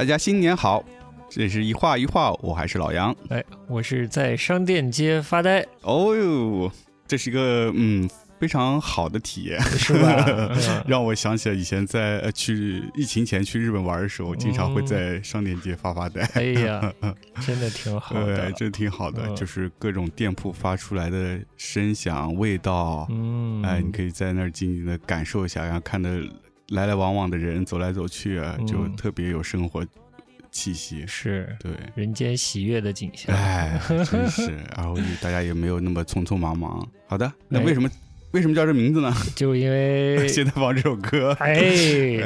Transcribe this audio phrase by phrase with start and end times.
[0.00, 0.82] 大家新年好！
[1.28, 3.14] 这是一画一画，我还是老杨。
[3.28, 5.60] 哎，我是在商店街发呆。
[5.82, 6.72] 哦呦，
[7.06, 8.08] 这是一个嗯
[8.40, 10.24] 非常好的体验，是吧？
[10.88, 16.22] 让我想起了以前在呃去疫情前去日本玩的时候，经常会在商店街发发呆。
[16.32, 16.80] 哎呀，
[17.46, 26.08] 真的挺好的，真挺好的，就是各种店铺发出来的声响、味道，嗯，哎，你可以在那儿静静的感受一下，然后看着
[26.70, 29.86] 来来往往的人走来走去啊，就特别有生活。
[30.52, 36.84] 气息是对人间喜悦的景象，哎，真是， 然后大家也没有那么匆匆忙忙。
[37.06, 37.88] 好的，那为什么？
[38.32, 39.12] 为什么叫这名字呢？
[39.34, 41.60] 就因为 现在放这首歌，哎，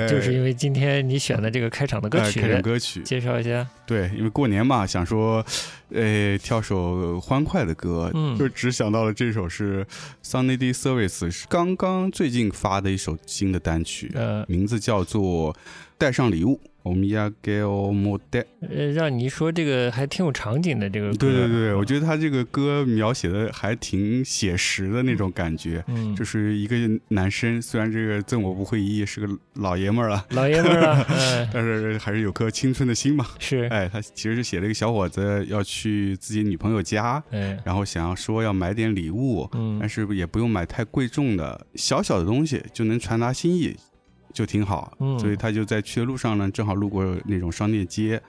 [0.07, 3.67] 就是因为今天你选的这个开场的歌曲，开场歌曲，介绍一下。
[3.87, 5.45] 对，因为过年嘛，想说，
[5.91, 9.87] 呃，挑首欢快的歌，嗯，就只想到了这首是
[10.23, 15.55] Sunny D Service 是刚刚最近发的一首新的单曲，呃，名字叫做
[15.97, 16.61] 《带上礼物》。
[16.85, 21.17] 欧米亚给欧莫代，呃，让你说这个还挺有场景的这个歌。
[21.17, 25.83] 对对对，我觉得他这个歌描写的还挺写实的那种感觉。
[25.89, 26.77] 嗯，就是一个
[27.09, 31.07] 男生，虽然这个赠我不会意，是个老爷们儿了，老爷们儿了，
[31.53, 33.27] 但是还是有颗青春的心嘛。
[33.39, 43.75] 是，哎，他其实是写了一个小伙子要去自己女朋友家，哎，然后想要说要买点礼物，嗯，但是也不用买太贵重的，小小的东西就能传达心意。
[44.35, 48.21] 就挺好，所以他就在去的路上呢，正好路过那种商店街，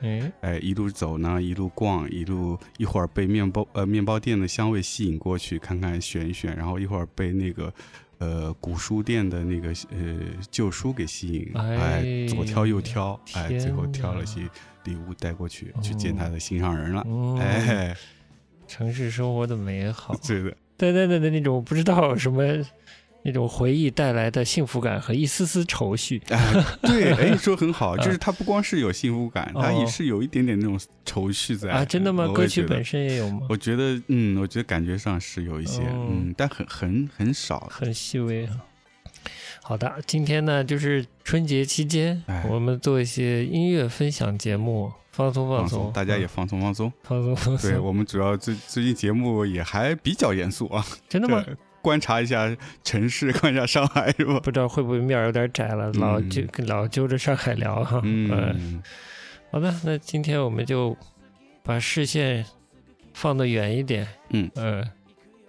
[0.41, 7.73] 哎，一路走呢，一路逛，一路一会儿被面包呃面包店的香味吸引过去看看选一选，然后一会儿被那个
[8.19, 10.19] 呃古书店的那个呃
[10.51, 14.41] 旧书给吸引，哎，左挑右挑，哎，最后挑了些
[14.83, 17.03] 礼物带过去去见他的心上人了，
[17.39, 17.95] 哎，
[18.67, 22.43] 城市生活的美好，对的，对对对对，那种不知道什么。
[23.25, 32.27] 那种回忆带来的幸福感和一丝丝愁绪，哎，对， 哎，说很好，就是它不光是有幸福感，它也是有一点点那种愁绪在啊，真的吗？
[32.27, 33.47] 歌曲本身也有吗？
[33.49, 38.47] 我觉得，嗯，我觉得感觉上是有一些，嗯，但很很很少，很细微。
[39.63, 47.71] 好的，今天呢，就是春节期间，我们做一些音乐分享节目，放松放松，大家也放松放松，放松放松。
[47.71, 51.43] 对我们主要最最近节目也还比较严肃啊，真的吗？
[51.85, 52.51] 观察一下
[52.83, 54.39] 城市， 观察上海是吧？
[54.39, 58.01] 不知道会不会面有点窄了，老就老揪着上海聊哈。
[58.03, 58.81] 嗯，
[59.51, 60.97] 好的，那今天我们就
[61.61, 62.43] 把视线
[63.13, 64.07] 放得远一点。
[64.31, 64.83] 嗯呃，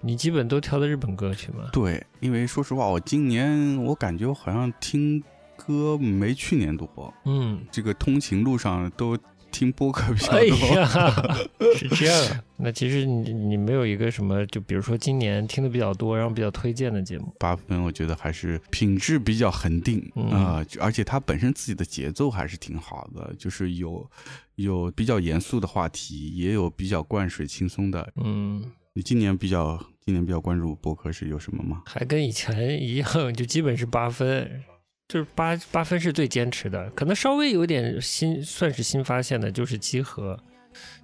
[0.03, 1.71] 你基本都挑的日本歌曲吗？
[1.73, 5.23] 对，因为说实话，我今年我感觉我好像听
[5.57, 7.15] 歌没去年多。
[7.25, 9.17] 嗯，这个通勤路上都。
[9.57, 12.43] 听播客比较多， 是这样。
[12.59, 17.33] 那其实你你没有一个什么，就比如说今年听的比较多，然后比较推荐的节目。
[17.39, 19.99] 八分，我觉得还是品质比较恒定
[20.31, 24.07] 啊，而且它本身自己的节奏还是挺好的，就是有
[24.57, 28.13] 有比较严肃的话题，也有比较灌水轻松的。
[28.23, 28.63] 嗯，
[28.93, 31.83] 你今年比较今年比较关注播客是有什么吗？
[31.87, 34.63] 还跟以前一样，就基本是八分。
[35.09, 40.37] 就是八八分是最坚持的，可能稍微有点新，算是新发现的，就是集合，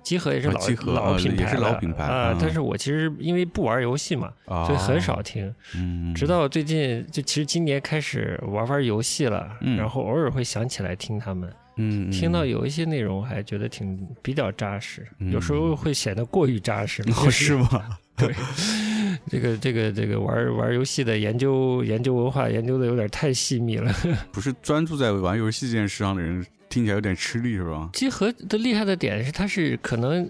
[0.02, 0.58] 集合也是老
[0.92, 2.36] 老品牌，也是老品牌啊。
[2.40, 5.54] 但是我其实因为不玩游戏嘛，所以很少听。
[5.76, 11.52] 嗯，直到最近，就其实今年开始玩玩游戏了，然后偶尔会想起来听他们。
[11.76, 17.02] 嗯，听到有一些内容还觉得挺比较扎实，有时候会显得过于扎实。
[17.30, 17.98] 是吗？
[18.16, 18.34] 对。
[19.28, 23.92] 这个这个这个玩玩游戏的研究研究文化研究的有点太细密了，
[24.32, 27.88] 不是专注在玩游戏这件事上的人听起来有点吃力是吧？
[27.92, 30.24] 集合的厉害的点是，它是可能，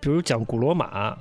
[0.00, 1.16] 比如讲古罗马，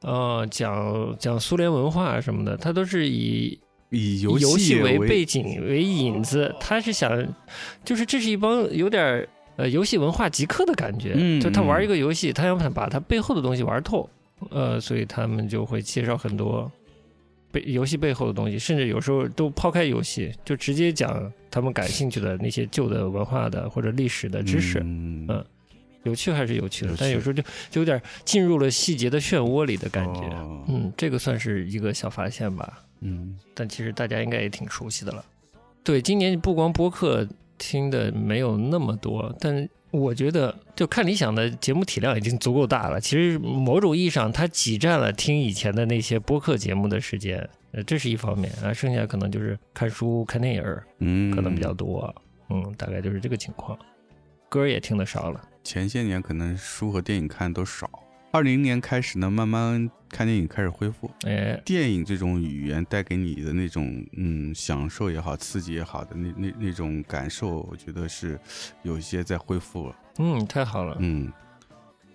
[0.00, 3.58] 呃，讲讲苏联文化什么的，它都是以
[3.90, 7.26] 以游戏为背景为引子，他是想，
[7.84, 14.08] 就是这是一帮有点呃游戏文化极客的感觉，就他玩一个游戏，他想把他背后的东西玩透。
[14.50, 16.70] 呃，所以他们就会介绍很多
[17.50, 24.80] 背游戏背后的东西，甚至有时候都抛开游戏，就直接讲他们感兴趣的那些旧的文化的或者历史的知识。
[24.80, 25.44] 嗯，
[26.04, 30.22] 有趣还是有趣的，但有时候就就有点进入了细节的漩涡里的感觉。
[30.68, 32.82] 嗯，这个算是一个小发现吧。
[33.00, 35.24] 嗯，但其实大家应该也挺熟悉的了。
[35.84, 37.28] 对，今年不光播客
[37.58, 39.68] 听的没有那么多，但。
[39.92, 42.98] 我觉得，就看理想的节目体量已经足够大了。
[42.98, 48.72] 其实某种意义上，它挤占了听以前的那些播客节目的时间，呃，这是一方面啊。
[48.72, 50.64] 剩下可能就是看书、看电影
[50.98, 52.12] 嗯，可能比较多，
[52.48, 53.78] 嗯，大概就是这个情况。
[54.48, 55.40] 歌也听得少了。
[55.62, 57.88] 前些年可能书和电影看都少，
[58.32, 61.10] 二零年开始呢，慢慢看电影开始恢复。
[61.26, 68.40] 哎，电影这种语言带给你的那种嗯享受也好，刺激也好的那那那种感受，我觉得是
[68.82, 69.96] 有一些在恢复了。
[70.18, 70.96] 嗯，太好了。
[70.98, 71.30] 嗯，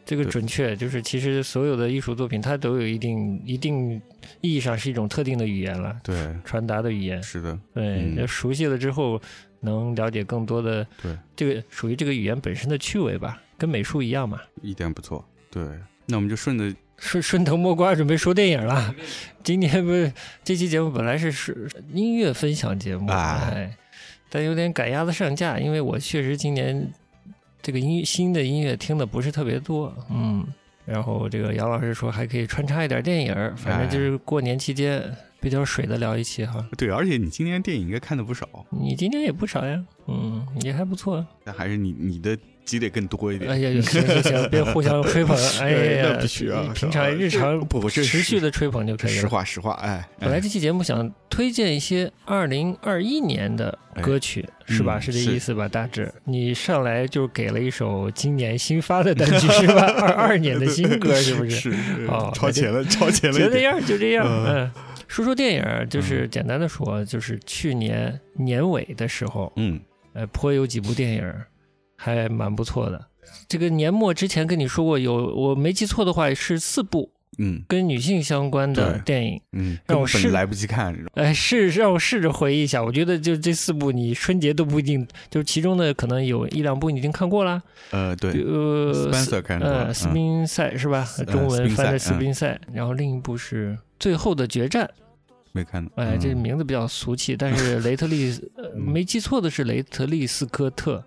[0.04, 4.02] 这个准确，就是其实所有的艺术作品，它都有一定一定
[4.42, 5.96] 意义上是一种特定的语言了。
[6.04, 7.22] 对，传达的语言。
[7.22, 7.56] 是的。
[7.76, 9.22] 对，熟悉了之后，
[9.60, 10.84] 能了解更多的。
[11.00, 14.42] 对，这个属于这个语言本身的趣味吧，跟美术一样嘛。
[14.64, 15.24] 一点不错。
[15.52, 15.64] 对。
[16.08, 18.94] 那我们就顺着顺顺藤摸瓜，准备说电影了。
[19.44, 20.12] 今天不是
[20.44, 23.72] 这期节目本来是是音乐分享节目，哎，
[24.30, 26.92] 但有点赶鸭子上架，因为我确实今年
[27.62, 30.46] 这个音新的音乐听的不是特别多，嗯。
[30.86, 35.04] 然后这个杨老师说还可以穿插一点电影，反正就是过年期间
[35.40, 36.66] 比较水的聊一期哈。
[36.78, 38.48] 对，而且你今年电影应该看的不少。
[38.72, 41.26] 你今年也不少呀，嗯，也还不错。
[41.44, 42.38] 但还是你你的。
[42.68, 43.50] 积累更多一点。
[43.50, 45.38] 哎呀，行行行，别互相吹捧。
[45.64, 46.70] 哎呀，必须啊！
[46.76, 49.22] 平常日常不不持续的吹捧就可以了。
[49.22, 50.06] 实话实话，哎。
[50.20, 55.00] 本来这期节目想推荐一些二零二一年的歌曲，是吧？
[55.00, 55.66] 是这意思吧？
[55.70, 59.86] 大致你上来就给了一首今年新发的单曲，是吧？
[60.02, 61.72] 二二年的新歌，是不是？
[61.72, 62.06] 是。
[62.10, 63.40] 哦，超前了，超前了。
[63.40, 64.28] 就这样，就这样。
[64.28, 64.70] 嗯。
[65.08, 69.80] 说说电影，就是简单的说，就是去年年尾的时候，嗯，
[70.14, 71.34] 呃，颇有几部电影。
[72.00, 73.08] 还蛮不错的。
[73.48, 80.96] 这个年末之前跟你说过，有我没记错的话是四部，嗯，跟女性相关的电影，嗯，让我试来不及看。
[81.16, 82.84] 哎，试让我试着回忆一下。
[82.84, 87.64] 我觉得就这四部，你春节都不一定，就是其中的可能有一两部你已经看过了。
[87.90, 91.04] 呃，对，呃，斯宾塞看呃，斯宾塞是吧？
[91.26, 92.62] 中文翻的斯宾塞。
[92.72, 94.86] 然后另一部是《最后的决战》，
[95.52, 95.88] 没看。
[95.96, 98.34] 哎，这名字比较俗气，但是 雷特利，
[98.76, 101.04] 没记错的是雷特利斯科特。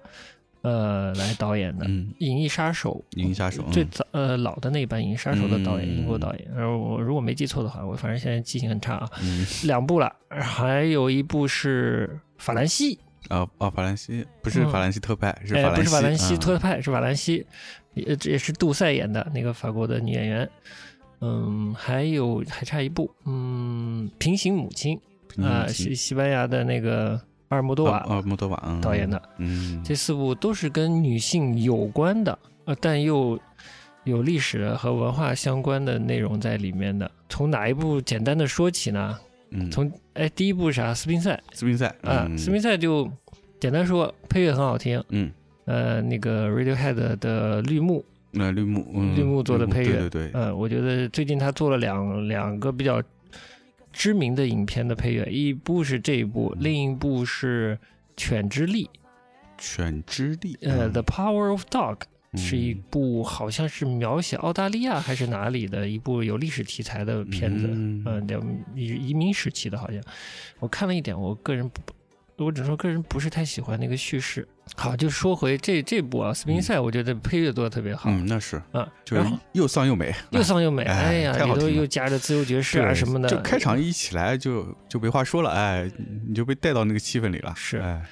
[0.62, 1.86] 呃，来导演的
[2.18, 6.46] 《银翼杀手》，《银翼杀手》最早呃老的那一版《银翼杀手》的导演，英国导演。
[6.54, 9.10] 然后我如果没记错的话，我反正现在记性很差啊。
[9.64, 12.98] 两部了，还有一部是法兰西
[13.28, 17.46] 啊啊，法兰西不是法兰西特派，是法兰西，不是法兰西特派，是法兰西，
[17.94, 20.50] 也这也是杜塞演的那个法国的女演员。
[21.20, 25.00] 嗯，还有还差一部，嗯，《平行母亲》
[25.44, 27.20] 啊，西西班牙的那个。
[27.50, 33.36] 阿尔莫多瓦，阿尔莫多瓦导演的，嗯，这四部都是跟女性有关的，呃，但又
[34.04, 37.10] 有历史和文化相关的内容在里面的。
[37.28, 39.18] 从哪一部简单的说起呢？
[39.50, 40.94] 嗯，从哎，第一部啥？
[40.94, 43.10] 斯宾塞，斯宾塞啊，斯宾塞就
[43.58, 45.28] 简单说，配乐很好听，嗯，
[45.64, 53.02] 呃，那个 Radiohead 的绿幕，那绿幕，绿幕做的配乐，对对对，嗯，我觉得最近他做了两两个比较。
[53.92, 57.76] 知名的影片的配乐，一部是这一部，另一部是
[58.16, 58.84] 《犬之力》。
[59.58, 61.96] 犬之力，呃，《The Power of Dog》
[62.38, 70.00] 是一部好像是描写澳大利亚还是哪里的一部有历史题材的片子，嗯，移移民时期的，好像
[70.60, 71.80] 我看了一点，我个人不。
[72.44, 74.46] 我只能说个人不是太喜欢那个叙事。
[74.76, 78.08] 好，就说回这这部啊，斯宾塞，我觉得配乐做的特别好。
[78.10, 80.84] 嗯，那是啊，就是又丧又美，又丧又美。
[80.84, 83.28] 哎呀，里头又夹着自由爵士啊什么的。
[83.28, 85.90] 就开场一起来就就没话说了，哎，
[86.28, 87.52] 你就被带到那个气氛里了。
[87.56, 88.02] 是，哎。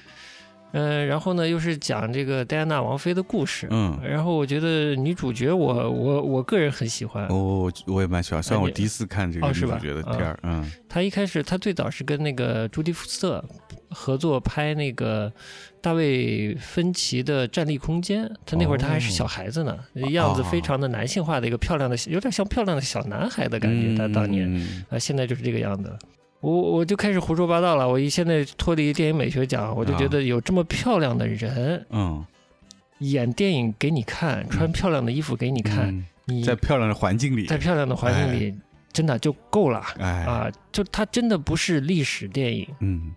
[0.71, 3.67] 嗯，然后呢，又是讲这个戴安娜王妃的故事。
[3.71, 7.25] 嗯，然后我觉得女主角，我我我个人很喜欢。
[7.27, 10.39] 哦，我也蛮喜欢，虽然我第一次看这个女主角的片儿。
[10.43, 13.43] 嗯，她一开始，她最早是跟那个朱迪福斯特
[13.89, 15.31] 合作拍那个
[15.81, 19.75] 大卫芬奇的《战立空间》，她那会儿她还是小孩子呢，
[20.11, 23.95] 样子非常的男性化的一个漂亮的，有点像漂亮的小男孩的感觉。
[23.97, 24.47] 她当年
[24.89, 25.97] 啊，现在就是这个样子了。
[26.41, 27.87] 我我就开始胡说八道了。
[27.87, 32.25] 我一现在脱离电影美学讲，我就觉得有这么漂亮的人，嗯，
[32.99, 38.55] 演电影给你看，穿漂亮的衣服给你看，你在漂亮的环境里，在漂亮的环境里，
[38.93, 39.83] 真的就够了。
[39.99, 43.13] 哎啊，就它真的不是历史电影，嗯，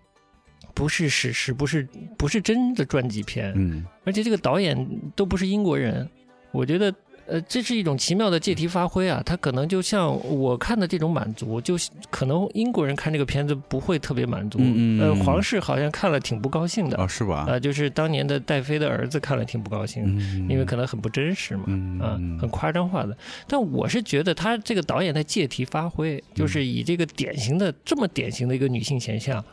[0.73, 1.87] 不是史实，不是
[2.17, 6.09] 不是真的传记片，嗯，而且这个导演都不是英国人，
[6.51, 6.93] 我觉得。
[7.25, 9.21] 呃，这是一种奇妙的借题发挥啊！
[9.25, 11.75] 他可能就像我看的这种满足，就
[12.09, 14.59] 可能英国人看这个片子不会特别满足。
[14.61, 17.45] 嗯呃，皇室好像看了挺不高兴的啊，是吧？
[17.47, 20.03] 呃，就是当年的戴妃的儿子看了挺不高兴，
[20.49, 21.63] 因为可能很不真实嘛，
[22.05, 23.17] 啊，很夸张化的。
[23.47, 29.43] 但我是觉得他这个导演在借题发挥，就是以这个典型的这么典型的一个女性形象，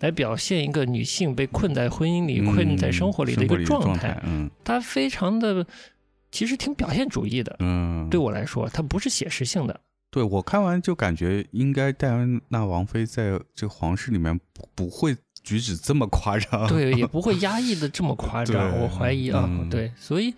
[0.00, 4.20] 来表现一个女性被困在婚姻里、困在生活里的一个状态。
[4.24, 5.64] 嗯，她非常的。
[6.30, 9.80] 其实挺表现主义的，嗯，对我来说，它不是写实性的。
[10.10, 18.70] 对我看完就感觉，应该戴安娜王妃在这个皇室里面不不会举止这么夸张，对，也不会压抑的这么夸张。
[18.80, 20.34] 我怀疑啊，对，所以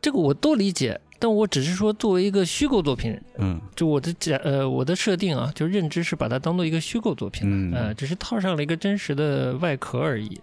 [0.00, 10.40] 这个我都理解，但我只是说作为一个虚构作品，嗯，就我的假呃我的设定啊，就认知是把它当做一个虚构作品，呃，只是套上了一个真实的外壳而已。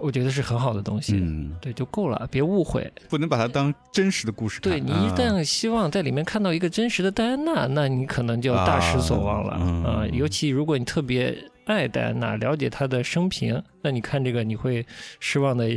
[0.00, 4.60] 我觉得是很好的东西，嗯，对，就够了，别误会，不能把它当真实的故事。
[4.60, 9.52] 对你一旦希望在里面看到一个真实的戴安娜，那你可能就要大失所望了
[9.88, 10.06] 啊！
[10.12, 14.86] 尤其如果你特别爱戴安娜，了解她的生平，那你看这个你会
[15.20, 15.68] 失望的。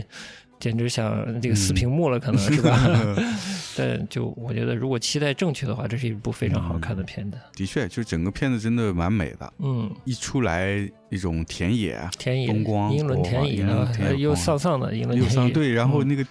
[0.64, 2.80] 简直想这个死屏幕了，可能是吧？
[3.76, 7.38] 但就我觉得，如果期待正确的话，这是一部非常好看的片子。
[7.54, 9.54] 的确，就整个片子真的蛮美的。
[9.60, 15.52] 嗯，一出来一种田野、田野风光、英伦田野，又丧丧的英伦田野。
[15.52, 16.26] 对，然后那个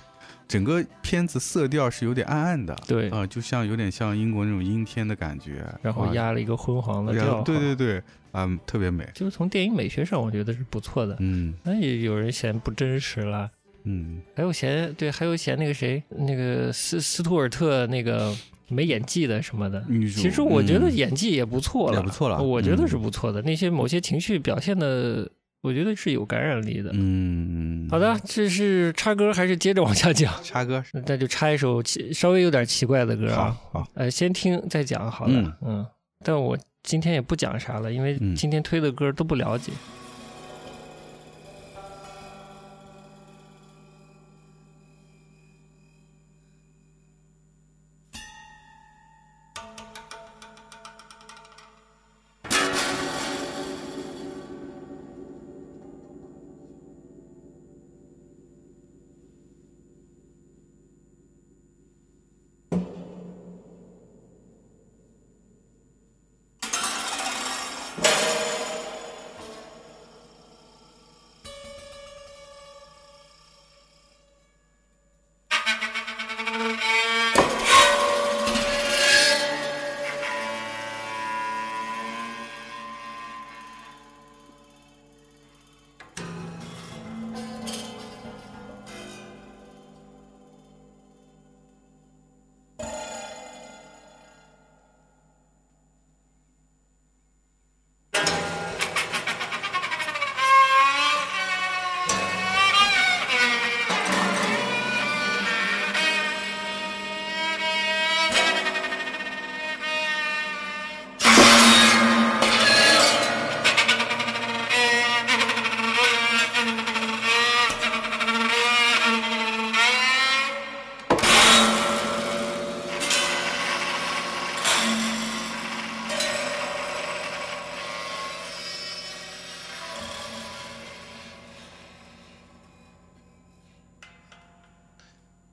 [0.49, 5.63] 整个片子色调是有点暗暗的，对啊，就像有点像英国那种阴天的感觉。
[5.83, 9.07] 然后压了一个昏黄的调，对对对，啊，特别美。
[9.13, 11.17] 就是从电影美学上，我觉得是不错的。
[11.21, 13.51] 嗯，那也有人嫌不真实了。
[13.85, 18.35] 嗯，还有嫌对，还有嫌那个谁，那个斯斯图尔特那个
[18.69, 19.85] 没演技的什么的。
[20.15, 22.43] 其实我觉得演技也不错了，也不错了。
[22.43, 25.31] 我觉得是不错的，那些某些情绪表现的，
[25.63, 26.91] 我觉得是有感染力的。
[26.95, 30.33] 嗯，好的，这是插歌还是接着往下讲？
[30.43, 33.57] 插歌，那就插一首奇稍微有点奇怪的歌啊。
[33.73, 35.59] 好，呃，先听再讲好了。
[35.63, 35.87] 嗯，
[36.25, 39.71] 但我今天也不讲啥了，因为今天推的歌都不了解。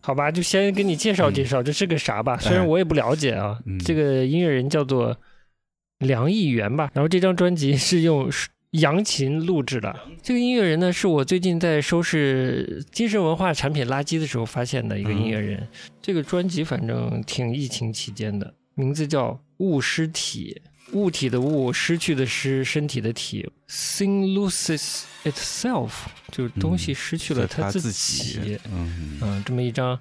[0.09, 2.35] 好吧，就先给你介绍介绍，这是个啥吧？
[2.35, 3.59] 虽然我也不了解啊。
[3.85, 5.15] 这个音乐人叫做
[5.99, 6.89] 梁艺元吧。
[6.95, 8.27] 然后这张专辑是用
[8.71, 9.95] 扬琴录制的。
[10.23, 15.67] 这个音乐人呢，是我最近在收拾精神文化产品垃圾的时候发现的一个音乐人。
[16.01, 20.59] 这个专辑反正挺疫情期间的，名字叫《物尸体》。
[20.93, 25.91] 物体的物，失去的失，身体的体，thing loses itself，
[26.31, 28.57] 就是东西失去了它自己。
[28.71, 29.99] 嗯嗯，这么一张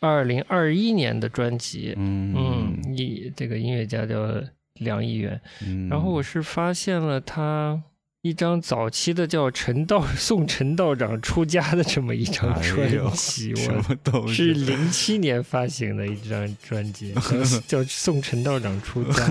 [0.00, 1.94] 二零二一年的专辑。
[1.96, 4.42] 嗯嗯，一这个音乐家叫
[4.74, 5.40] 梁艺元。
[5.62, 7.82] 嗯，然后我是发现了他。
[8.24, 14.34] 一张早期的叫陈道送陈道长出家的这么一张专辑，什么东西？
[14.34, 17.12] 是零七年发行的一张专辑，
[17.68, 19.22] 叫送陈道长出家。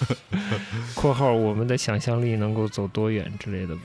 [0.96, 3.82] （括号我们的想象力能够走多远之类的吧？）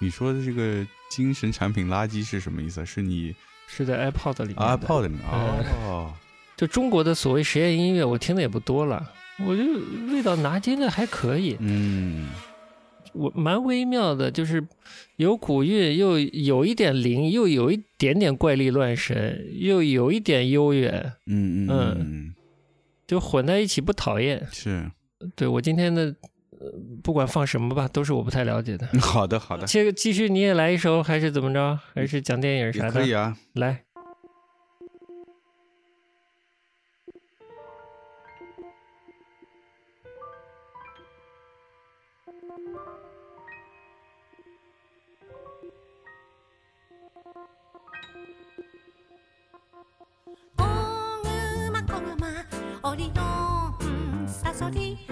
[0.00, 2.84] 你说的这个精神产品垃圾是什么意思？
[2.84, 3.32] 是你
[3.68, 6.12] 是在 iPod 里面？iPod 里面哦，
[6.58, 9.08] 就中国的所谓实验音乐，我听的也不多了，
[9.46, 9.62] 我就
[10.12, 11.56] 味道拿捏的还可以。
[11.60, 12.30] 嗯。
[13.14, 14.64] 我蛮微妙的，就是
[15.16, 22.34] 有古韵，又有一点灵，又有一点点怪力乱神，又有一点悠远，嗯嗯嗯，
[23.06, 24.46] 就混在一起不讨厌。
[24.50, 24.90] 是，
[25.34, 26.14] 对我今天的
[27.02, 28.86] 不管放什么吧，都是我不太了解的。
[29.00, 31.78] 好的好的，接继续你也来一首，还是怎么着？
[31.94, 32.92] 还是讲电影啥的？
[32.92, 33.84] 可以啊，来。
[54.72, 55.11] party.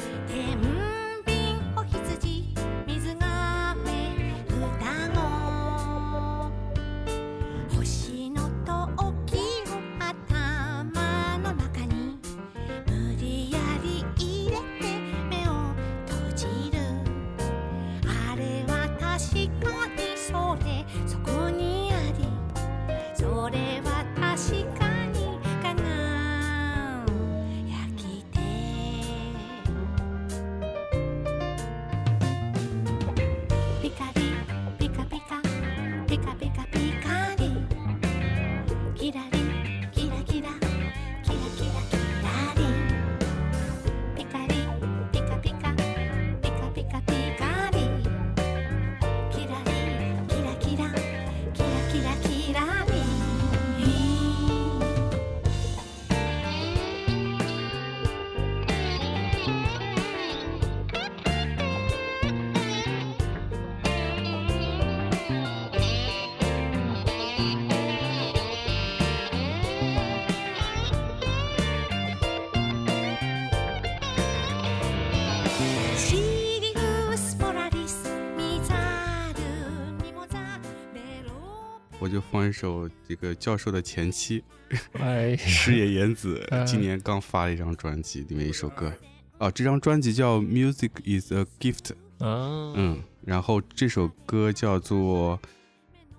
[82.11, 84.43] 就放一首这个教授的前妻，
[85.39, 88.93] 石野岩子，今年刚发了一张专辑，里面一首歌，
[89.39, 95.41] 哦，这张专辑叫《Music Is a Gift》，嗯，然后这首歌叫做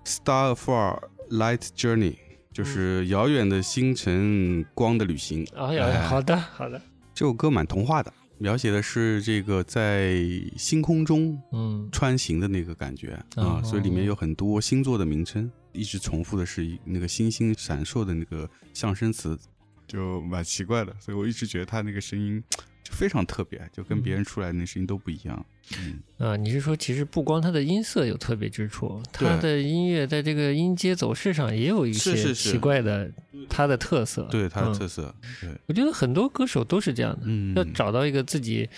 [0.24, 0.98] 《Star Far
[1.30, 2.12] Light Journey》，
[2.52, 5.46] 就是遥远的星辰光的旅行。
[5.54, 6.80] 哎呀，好的，好的，
[7.14, 8.12] 这首歌蛮童话的。
[8.38, 10.16] 描写的是这个在
[10.56, 11.88] 星空中嗯。
[11.92, 19.38] 穿行的那个感觉啊，所以里面有很多星座的名称，一直重复的是那个星星闪烁的那个象声词，
[19.86, 20.94] 就蛮奇怪的。
[21.00, 22.42] 所以我一直觉得他那个声音。
[22.84, 25.46] 就非常特别，就跟别人出来的那声音都不一样。
[25.78, 33.08] 嗯啊，你是说，其实不光他的音色有特别之处，他的音乐在这个音阶走势上也有一些奇怪的，
[33.48, 34.24] 他的特色。
[34.32, 37.16] 对他的特色，对，我觉得很多歌手都是这样
[37.54, 38.68] 的，要找到一个自己。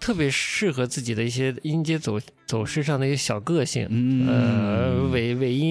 [0.00, 3.84] 特别适合自己的一些音阶走走势上的一些小个性，
[4.28, 4.97] 呃，尾尾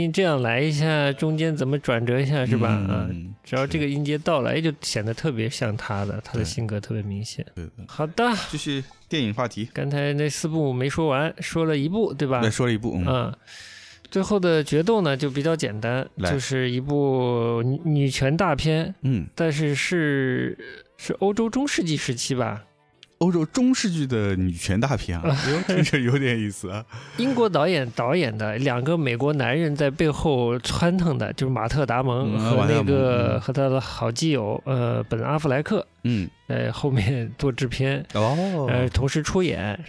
[0.07, 2.69] 音这样来一下，中间怎么转折一下，是吧？
[2.69, 3.09] 啊，
[3.43, 7.45] 只要这个音阶到了，哎，就显得特别像他的，他的性格特别明显。
[7.87, 9.69] 好的，继续电影话题。
[9.73, 12.41] 刚才那四部没说完，说了一部，对吧？
[12.41, 12.99] 对，说了一部。
[13.05, 13.33] 嗯，
[14.09, 18.95] 最后的决斗呢，就比较简单，就是一部女权大片。
[19.01, 20.57] 嗯，但是是
[20.97, 22.63] 是欧洲中世纪时期吧。
[23.19, 26.85] 欧洲中世纪的女权大片啊， 听着有点意思啊。
[27.17, 39.79] 英国导演导演的两个美国男人在背后窜腾的，就是马特·达蒙和那个和他的好基友呃本·阿弗莱克，嗯，在后面做制片哦，呃，同时出演，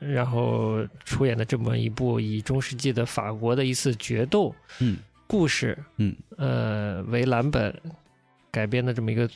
[0.00, 7.72] 然后出演的这么一部以中世纪的法国的一次决斗嗯故事嗯呃为蓝本
[8.50, 9.28] 改编的这么一个。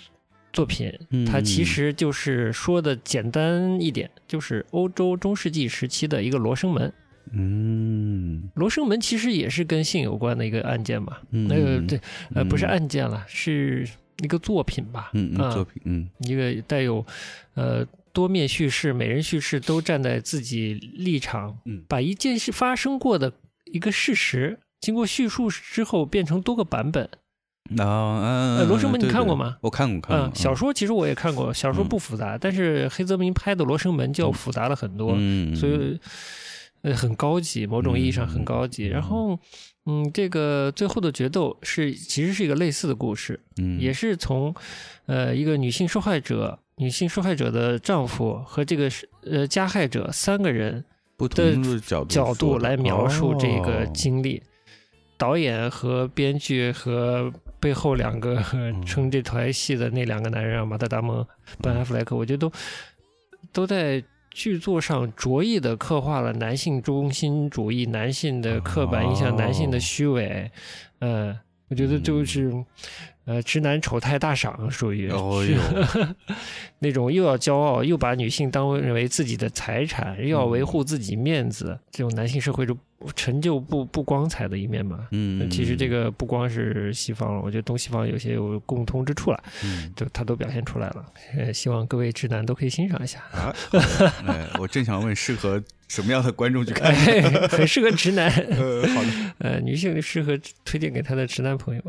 [0.56, 0.90] 作品，
[1.30, 6.90] 它其实就是说的简单一点，就是欧洲中世纪时期的一个罗生门。
[7.30, 11.18] 嗯，罗生门其实也是跟性有关的一个案件嘛。
[11.28, 12.00] 那个对，
[12.34, 13.86] 呃，不是案件了，是
[14.22, 15.10] 一个作品吧？
[15.12, 17.04] 嗯嗯，作品，嗯，一个带有
[17.52, 23.30] 呃多面叙事，每人叙事都站在自己立场，把一件事发生过的
[23.66, 27.06] 一个事实，经过叙述之后变成多个版本。
[27.78, 29.56] 啊，罗生门你看过吗？
[29.60, 30.34] 我看过，看过。
[30.34, 35.16] 小说其实我也看过，小说不复杂，但是黑泽明拍的罗生门就要复杂了很多，
[35.54, 35.98] 所以
[36.82, 38.86] 呃很高级，某种意义上很高级。
[38.86, 39.38] 然后，
[39.86, 43.40] 嗯，这个最后的决斗是其实是一个类似的故事，
[43.78, 44.54] 也是从
[45.06, 48.90] 呃一个女性受害者、女性受害者的丈夫和这个
[49.24, 50.84] 呃加害者三个人
[51.16, 54.42] 不同的角角度来描述这个经历。
[55.18, 57.32] 导演和编剧和。
[57.58, 58.42] 背后两个
[58.84, 61.26] 撑这台戏的那两个男人啊，马特·达蒙、
[61.60, 62.52] 本·阿弗莱克，我觉得都
[63.52, 70.50] 都在剧作上着意的刻画了男性中心主义、男性的刻板印象、男性的虚伪。
[70.98, 71.34] 嗯，
[71.68, 72.52] 我觉得就是
[73.24, 75.10] 呃，直男丑态大赏，属于
[76.78, 82.76] 那种又要骄傲，又把女性当为自己的财产，又要维护自己面子，这种男性社会中。
[83.14, 91.04] 成就不不光彩的一面嘛，嗯，其实这个不光是西方了，我觉得东西方有些有共通之处了，嗯，就他都表现出来了，
[91.36, 93.54] 呃，希望各位直男都可以欣赏一下啊。
[94.26, 96.90] 哎，我正想问，适合什么样的观众去看？
[97.50, 99.08] 很适合直男， 呃，好的，
[99.40, 101.82] 呃，女性适合推荐给她的直男朋友，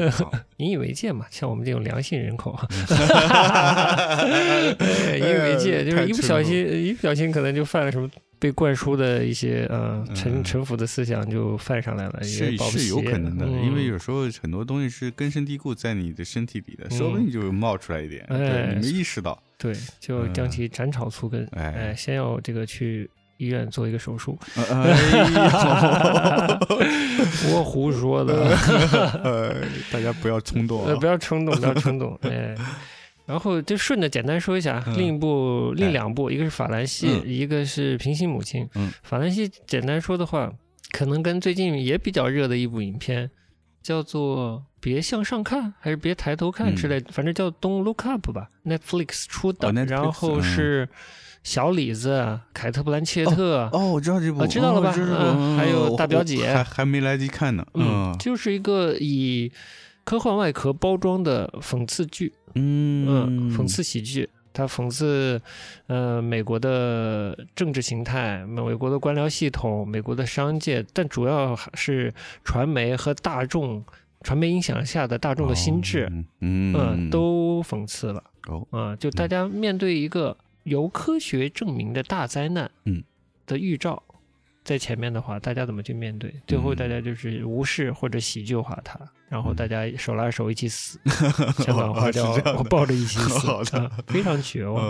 [0.56, 2.58] 引以为戒嘛，像我们这种良性人口，
[4.26, 8.08] 因为戒，就是一不小心，一不小心可能就犯了什么。
[8.38, 23.08] 被灌输的一些呃臣臣服的思想就犯上来了，是是有可能的，因为有时候很多东西是根深蒂固在你的身体里的，说不定就冒出来一点，对，你没意识到，对，就将其斩草除根，哎，先要这个去
[23.38, 24.38] 医院做一个手术，
[27.50, 28.54] 我胡说的，
[29.90, 32.54] 大家不要冲动，不要冲动，不要冲动，哎。
[33.26, 38.68] 然后就顺着简单说一下，另一部、另两部，一个是法兰西，一个是平行母亲。
[38.76, 40.52] 嗯法兰西简单说的话，
[40.92, 43.28] 可能跟最近也比较热的一部影片，
[43.82, 49.72] 叫做《别向上看》还是《别抬头看》之类，反正叫《Don't Look Up》吧，Netflix 出的。
[49.84, 50.88] 然后是
[51.42, 53.68] 小李子、凯特·布兰切特。
[53.72, 54.92] 哦，我知道这部，知道了吧？
[55.56, 57.66] 还有大表姐，还还没来得及看呢。
[57.74, 59.50] 嗯，就是一个以
[60.04, 62.32] 科幻外壳包装的讽刺剧。
[62.56, 64.28] 嗯，讽刺喜剧。
[64.52, 65.38] 他讽刺，
[65.86, 73.84] 呃，美国的政治形态、美国的官僚系统、美国的商界，但主要还是传媒和大众、
[74.22, 78.24] 传媒影响下的大众的心智，嗯，都讽刺了。
[78.48, 83.04] 哦，啊，就大家面对一个由科学证明的大灾难，嗯，
[83.44, 84.02] 的预兆。
[84.64, 86.34] 在前面的话，大家怎么去面对？
[86.46, 90.98] 最后大家就是无视或者喜剧化它，然后大家手拉手一起死，
[91.64, 92.32] 相当花掉，
[92.70, 93.40] 抱着 一起死，
[94.06, 94.84] 非常绝望。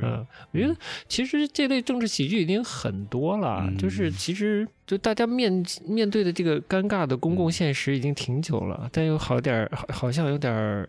[0.00, 0.74] 嗯，我觉得
[1.08, 10.88] 其实这类政治喜剧已经很多了，就是其实就大家面面对的这个尴尬的公共现实已经挺久了，但又好点好好像有点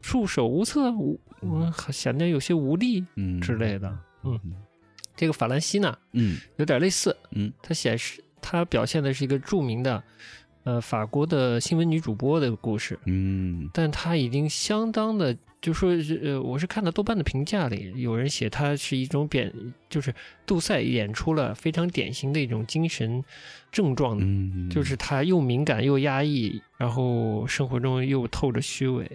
[0.00, 3.04] 束手无策，无嗯，显得有些无力
[3.40, 4.38] 之类的，嗯。
[5.16, 10.02] 这个法兰西呢，嗯，有点类似，嗯，它显示它表现的是一个著名的，
[10.64, 15.90] 呃，法国的新闻女主播的故事，嗯，但她已经相当的，就说，
[16.22, 19.52] 呃，我是看到豆瓣的评价里，有人写它是一种贬，
[19.90, 20.14] 就是
[20.46, 23.22] 杜塞演出了非常典型的一种精神
[23.70, 29.06] 症状，嗯，就是他又敏感又压抑，然后生活中又透着虚伪，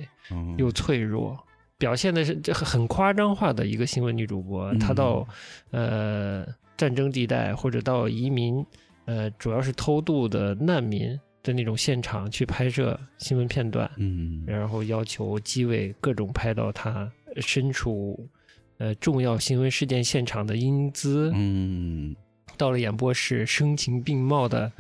[0.57, 1.37] 又脆弱。
[1.79, 5.27] 表现的是这很夸张化的一个新闻女主播，她到
[5.71, 6.45] 呃
[6.77, 8.63] 战争地带或者到移民
[9.05, 18.27] 呃主要是偷渡的难民的那种现场去拍摄新闻片段，嗯，然后要求机位各种拍到他身处
[18.77, 22.15] 呃重要新闻事件现场的英姿，嗯，
[22.57, 24.71] 到了演播室声情并茂的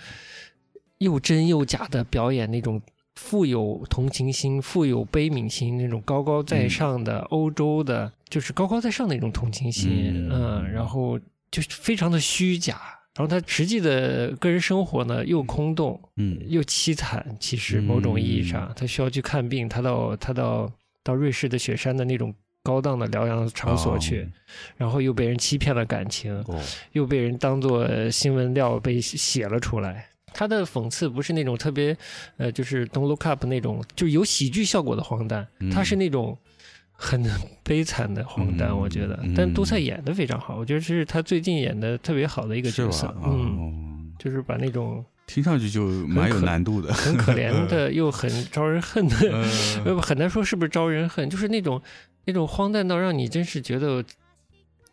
[0.97, 2.81] 又真又假的表演那种。
[3.15, 11.19] 富有同情心、富有悲悯心那种高高在上的欧洲的，就是高高在上的一种同情心，嗯，然后
[11.51, 12.79] 就非常的虚假，
[13.19, 17.35] 然后他实际的个人生活呢又空洞，嗯，又凄惨。
[17.37, 20.71] 其实某种意义上，他需要去看病，他到他到
[21.03, 24.25] 到瑞士的雪山的那种高档的疗养场所去，
[24.77, 26.41] 然后又被人欺骗了感情，
[26.93, 30.07] 又被人当做新闻料被写了出来。
[30.31, 31.97] 他的讽刺不是那种特别，
[32.37, 36.37] 呃，就是 Don't Look Up 那种，就是有喜剧效果的荒诞，他是那种
[37.01, 37.23] 很
[37.63, 39.17] 悲惨的荒诞，我觉得。
[39.33, 43.15] 但杜塞演的非常好，我觉得这是他最近演的特别好的一个角色。
[43.23, 51.81] 嗯，就是把那种听上去就蛮有难度的，很可怜的又很招人恨的， 很难说是不是招人恨，就是那种
[52.25, 54.03] 那种荒诞到让你真是觉得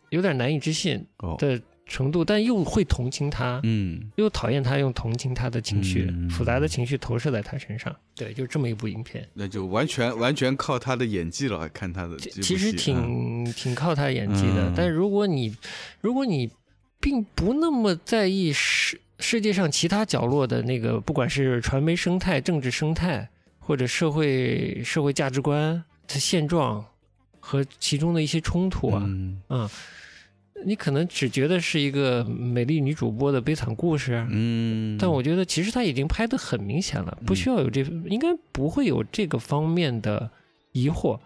[0.09, 1.05] 有点难以置信
[1.37, 1.61] 的。
[1.87, 15.55] 程度，但又会同情他，嗯，又讨厌他，用同情他的情绪，复杂的情绪投射在他身上，对，就这么一部影片，那就完全完全靠他的演技了，看他的，其实挺挺靠他演技的，但如果你
[16.01, 16.49] 如果你
[16.99, 26.85] 并不那么在意世世界上其他角落的那个，不管是传媒生态、政治生态或者社会社会价值观的现状
[27.39, 29.01] 和其中的一些冲突啊，
[29.49, 29.69] 嗯。
[30.65, 40.29] 你可能只觉得是一个美丽女主播的悲惨故事，嗯，但我觉得其实他已经拍的很明显了，不需要有这，应该不会有这个方面的
[40.71, 41.19] 疑惑。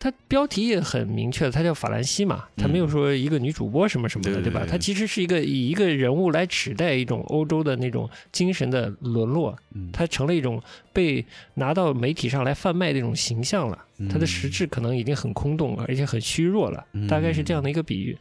[0.00, 4.64] 它标题也很明确，它叫法兰西嘛，它没有说一个女主播什么什么的，对吧？
[4.68, 9.56] 它其实是一个以一个人物来指代一种欧洲的那种精神的沦落，
[9.92, 13.84] 它成了一种被拿到媒体上来贩卖的一种形象了。
[14.08, 18.16] 它的实质可能已经很空洞，而且很虚弱了，大概是这样的一个比喻。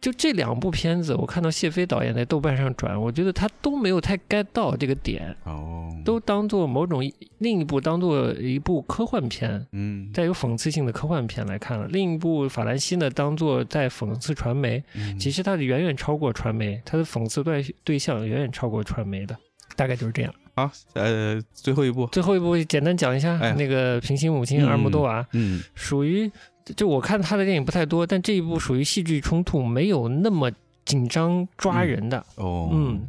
[0.00, 7.02] 就这两部片子，我看到谢飞导演在豆瓣上转，我觉得他都没有太 get 到这个点，哦，都当做某种
[7.38, 11.88] 另一部当做一部科幻片，嗯，带有讽刺性的科幻片来看了。
[11.88, 14.80] 另一部法兰西呢，当做在讽刺传媒，
[15.18, 19.36] 其实它的远远超过传媒，它的讽刺对对象远远超过传媒的，
[19.74, 20.32] 大概就是这样。
[20.54, 26.30] 好，呃，最后一部，最后一部简单讲一下，那个平行母亲阿尔莫多瓦，嗯，属于。
[26.74, 30.50] 就我看他的电影不太多，但这一部属于戏剧冲突，没有那么
[30.84, 32.18] 紧张抓人的。
[32.34, 33.08] 哦，嗯，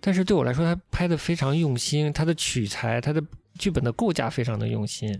[0.00, 3.22] 但是对我来说，他拍的非常用心，他的取材、他的
[3.56, 5.16] 剧本的构架非常的用心，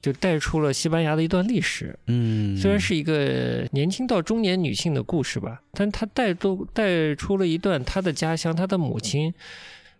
[0.00, 1.98] 就带出了西班牙的一段历史。
[2.06, 9.34] 嗯，虽然是一个年轻到中年女性的故事吧，但他带都带出了一段他的家乡、他的母亲，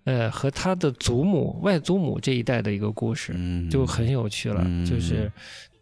[0.05, 3.35] 呃，和他的祖母、外祖母这一代的一个故事，
[3.69, 4.65] 就很有趣了。
[4.87, 5.29] 就是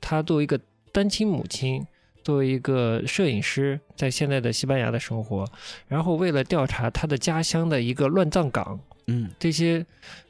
[0.00, 0.58] 他作为一个。
[0.92, 1.86] 单亲母亲
[2.22, 5.44] 作为一个摄影师，在现在的西班牙的生活，
[5.88, 9.84] 然后为了调查他的家乡的一个乱葬岗，嗯，这些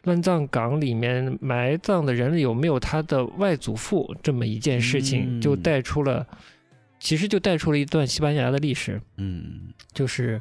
[0.04, 6.26] 乱葬岗里面埋葬的人有没有他的外祖父这么一件事情，就带出了，
[6.98, 10.40] 其实就带出了一段西班牙的历史，嗯，就是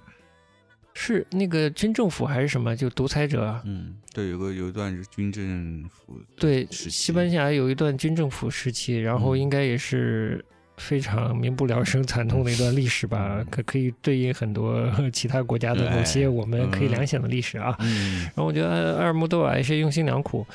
[1.01, 10.43] 是那个军政府还是什么，就独裁者，嗯，对，有个有一段是军政府，对，西班牙有一段军政府时期，然后应该也是。
[10.81, 17.75] 非常民不聊生、惨痛的一段历史吧，可可以对应很多 其他国家的某些我们可以联想的历史啊。
[17.79, 18.21] 嗯。
[18.21, 20.47] 然后我觉得埃尔莫多瓦也是用心良苦，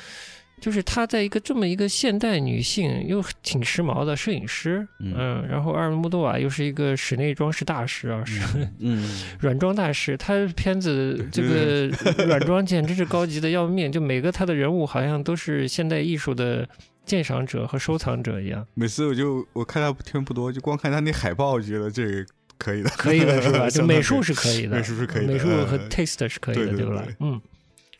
[0.61, 8.41] 就是他在一个这么一个现代女性又挺时髦的摄影师，嗯，然后阿尔莫多瓦又是一个室内装饰大师啊，是
[8.79, 9.07] 嗯，
[9.39, 11.87] 软装大师，他片子这个
[12.25, 16.67] 软装简直是高级的要命，就每个他的人物好像都是现代艺术的。
[17.05, 22.25] 鉴赏者和收藏者一样，每次我就我看他片不多，就光看他那海报，觉得这个
[22.57, 23.69] 可以的，可以的是吧？
[23.69, 27.05] 就美术是可以的，美术是可以的，美术和 taste 是可以的，对吧？
[27.19, 27.39] 嗯，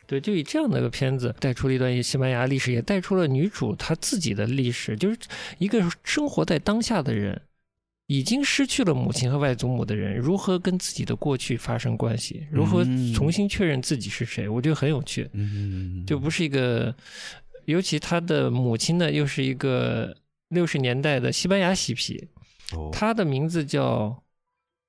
[0.06, 5.18] 对，就以这样的一个片子带出了一段西班牙历史，也带出了女主她自己的历史，就是
[5.58, 7.40] 一个生活在当下的人，
[8.06, 16.94] 已经失去了母亲和外祖母的人，如何跟自己的过去发生关系，如何重新确认自己是谁，我觉得很有趣，嗯，就不是一个。
[17.66, 20.16] 尤其他的母亲呢，又是一个
[20.50, 22.28] 六十年代的西班牙嬉皮，
[22.92, 24.22] 她的名字叫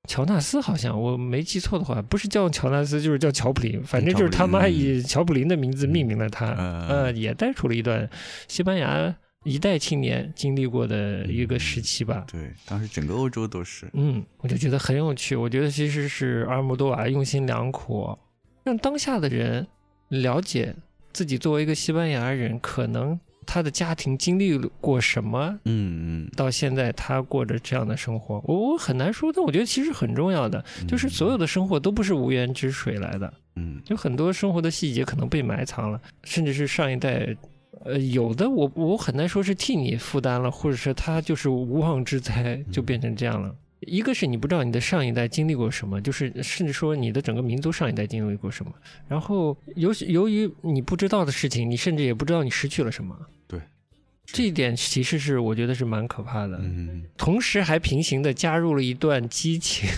[0.07, 6.47] 乔纳斯，好像我没记错的话，不是叫乔纳斯，就是叫乔普林，反正就是他妈以乔普林的名字命名了他，
[6.87, 8.09] 呃，也带出了一段
[8.47, 12.25] 西班牙一代青年经历过的一个时期吧。
[12.31, 13.87] 对，当时整个欧洲都是。
[13.93, 15.35] 嗯，我就觉得很有趣。
[15.35, 18.17] 我觉得其实是阿尔莫多瓦用心良苦，
[18.63, 19.67] 让当下的人
[20.07, 20.73] 了解。
[21.13, 25.57] 自己作为一个西班牙人，可能他的家庭经历过什么？
[25.63, 29.31] 嗯嗯，到现在他过着这样的生活，我我很难说。
[29.33, 33.33] 但我觉得其实很重要的，就是所有的生活都不是无源之水来的。
[33.55, 37.35] 嗯，有很多生活的细节可能被埋藏了，甚至是上一代，
[37.85, 43.55] 呃，有的我我很难说是替你负担了，或者是他就是无妄之灾就变成这样了。
[43.81, 48.71] 一个是你不知道你的上一代经历过什么，就是甚至说你的整个民族上一代经历过什么，
[49.07, 53.15] 然后由由于你不知道的事情，你甚至也不知道你失去了什么。
[54.31, 56.57] 对，这一点其实是我觉得是蛮可怕的。
[56.61, 59.89] 嗯，同时还平行的加入了一段激情。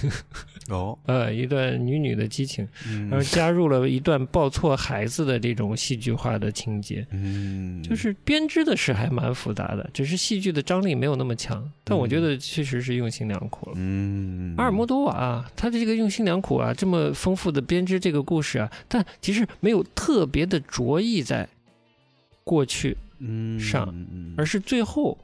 [0.69, 13.73] 哦， 呃，一段女女的激情，嗯然后加入了一段抱错孩子的这种戏剧化的情节，嗯，就是编织的是还蛮复杂的，只是戏剧的张力没有那么强，但我觉得确实是用心良苦了。
[13.77, 21.49] 嗯，阿尔莫多瓦他的这个用心良苦啊，这么丰富的编织这个故事啊，但其实没有特别的着意在
[22.43, 22.95] 过去
[23.59, 23.93] 上，
[24.37, 25.17] 而是最后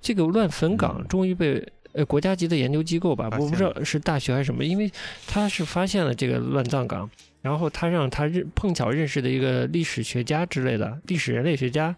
[0.00, 1.66] 这个乱坟岗终于被。
[1.96, 4.90] 呃，国家级的研究机构吧，我不知道是大学还是什么，因为
[5.28, 7.08] 他是发现了这个乱葬岗，
[7.40, 11.94] 然后他让他认碰巧认识的一个历史学家之类的历史人类学家，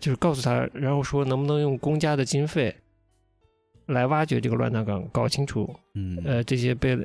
[0.00, 2.72] 就是告诉他，然后说能不能用公家的经费
[3.86, 6.96] 来挖掘这个乱葬岗，搞清楚，嗯，呃，这些被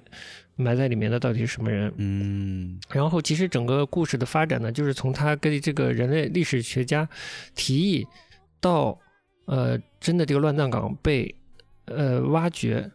[0.56, 7.08] 埋在里面的到底是什么人，嗯，然后其实整个故事的发展呢，就是从他跟这个人类历史学家
[7.56, 8.06] 提议
[8.60, 9.00] 到，
[9.46, 11.34] 呃，真的这个乱葬岗被。
[11.88, 12.90] 呃，挖掘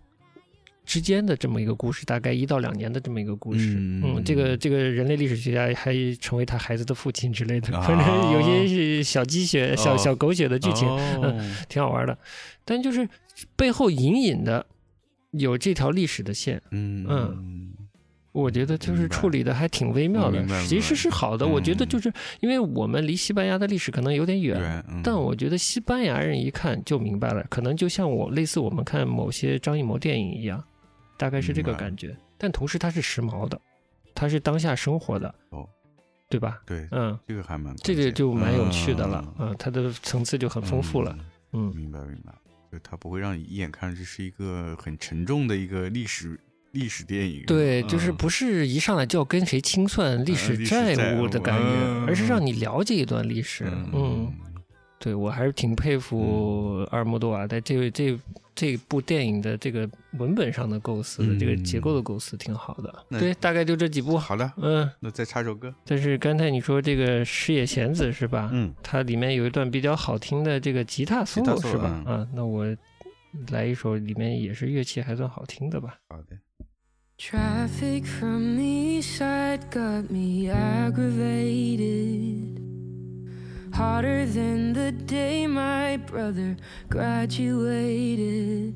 [0.85, 3.77] 之间的这么一个故事，大概一到两年的这么一个故事。
[3.79, 10.89] 嗯，这个这个人类历史学家还成为他孩子的父亲之类的，反正有些是小鸡血、小小狗血的剧情，
[11.23, 12.19] 嗯，挺好玩的。
[12.65, 13.09] 但就是
[13.55, 14.67] 背后隐隐的
[15.33, 17.75] 有这条历史的线，嗯嗯。
[18.33, 21.45] 我觉得就是处理的还挺微妙的，其实是好的。
[21.45, 30.63] 我觉得就是因为我们离西班牙的历史可能有点远，但我觉得西班牙人一看就明白了，可能就像我类似我们看某些张艺谋电影一样，
[31.19, 32.17] 大概是这个感觉。
[32.39, 33.61] 但同时它是时髦的，
[34.15, 35.69] 它是当下生活的，哦，
[36.29, 36.63] 对吧？
[36.65, 41.19] 对，嗯，这个还蛮这个就蛮有趣的了，嗯，它的层次就很丰富了，
[41.53, 42.33] 嗯，明白明白，
[42.71, 46.39] 就它不会让你一眼看上去是一个很沉重的一个历史。
[46.73, 51.65] 历史电影对，就是不是一上来就要跟谁清算历史债务的感觉，
[52.07, 53.65] 而是让你了解一段历史。
[53.93, 54.33] 嗯，
[55.01, 58.15] 对我还是挺佩服阿尔莫多瓦在这这
[58.55, 62.95] 这部电影的这个文本上的构思的这个结构的构思挺好的。
[63.19, 64.19] 对，大概就这几部。
[64.19, 65.75] 好的，嗯，那再插首歌。
[65.87, 68.51] 但是刚才你说这个矢野贤子是吧？
[68.53, 72.03] 嗯，它里面有一段比较好听的这个吉他 solo 是吧？
[72.05, 72.67] 啊，那我
[73.49, 75.97] 来一首里面也是乐器还算好听的吧。
[76.11, 76.37] 好的。
[77.17, 82.60] Traffic from the east side got me aggravated.
[83.73, 86.57] Hotter than the day my brother
[86.89, 88.75] graduated.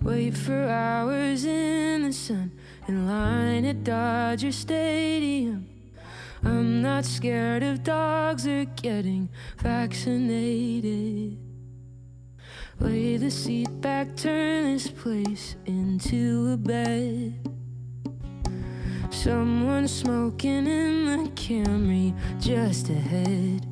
[0.00, 2.52] Wait for hours in the sun
[2.86, 5.66] in line at Dodger Stadium.
[6.44, 11.36] I'm not scared of dogs or getting vaccinated.
[12.78, 17.57] Lay the seat back, turn this place into a bed.
[19.10, 23.66] Someone smoking in the Camry just ahead.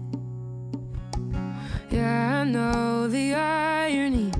[1.91, 4.33] Yeah, I know the irony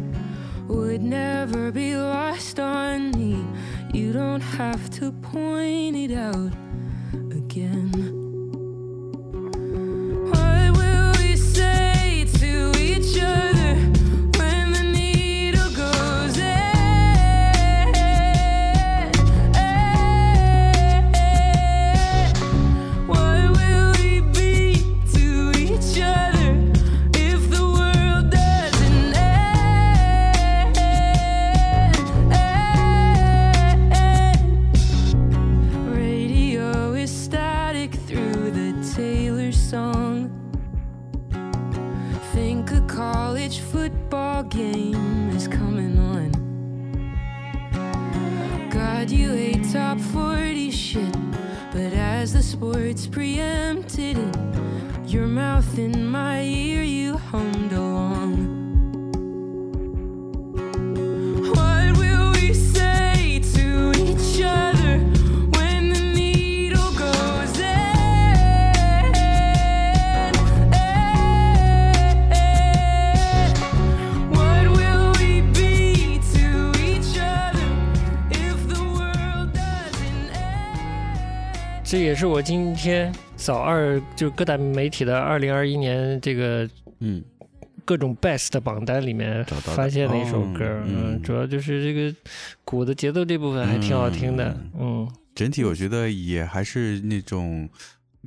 [0.69, 3.45] would never be lost on me.
[3.93, 6.53] You don't have to point it out
[7.13, 8.27] again.
[53.17, 54.37] preempted it.
[55.07, 56.76] Your mouth in my ear.
[81.97, 87.25] 这也是我今天扫二，就各大媒体的二零二一年这个嗯。
[87.87, 92.15] 各种 best 的榜单里面发现的一首歌，嗯，主要就是这个
[92.65, 97.67] 鼓的节奏这部分还挺好听的，嗯，整体我觉得也还是那种。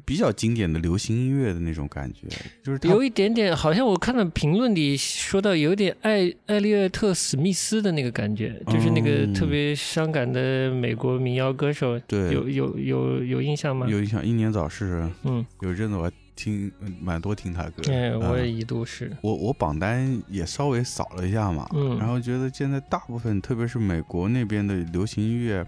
[0.10, 2.28] 比较经典的流行音乐的那种感觉，
[2.64, 12.00] 就是有一点点，好像我看到评论里说到有点艾艾利厄特史密斯的那个感觉，就是那个特别伤感的美国民谣歌手。
[12.08, 13.86] 对，有有有有印象吗？
[13.88, 15.08] 有印象，英年早逝。
[15.26, 17.84] 嗯，有一阵子我听蛮多听他歌。
[17.84, 19.16] 对，我也一度是。
[19.22, 25.64] 我我榜单也稍微扫了一下嘛，嗯，然后觉得现在大部分，特别是美国那边的流行音乐，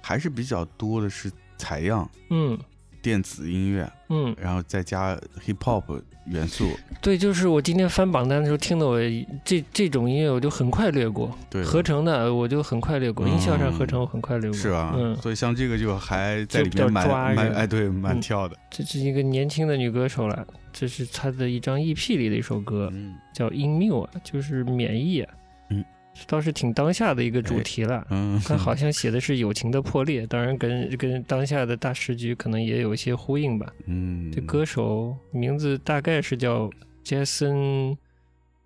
[0.00, 2.08] 还是比较多的是采样。
[2.30, 2.56] 嗯。
[3.04, 5.14] 电子音乐，嗯，然后再加
[5.46, 5.84] hip hop
[6.24, 6.70] 元素，
[7.02, 8.98] 对，就是我今天翻榜单的时候听的，我
[9.44, 14.94] 这这种音乐我就很快略过，对，合成的我就很快略过，音效上合成我很快略过，是啊？
[14.96, 18.56] 嗯，所以像这个就还在里面蛮蛮哎，对，蛮跳的。
[18.70, 23.14] 这是一个年轻的女歌手了，这是她的一张 EP 里的一首歌，嗯。
[23.34, 25.26] 叫 Immune，就是免疫。
[26.26, 36.70] 倒是挺当下的一个主题了，嗯，他 好像写的是友情的破裂，当然跟跟当下的大时局可能也有一些呼应吧，嗯，这歌手名字大概是叫
[37.04, 37.96] Jason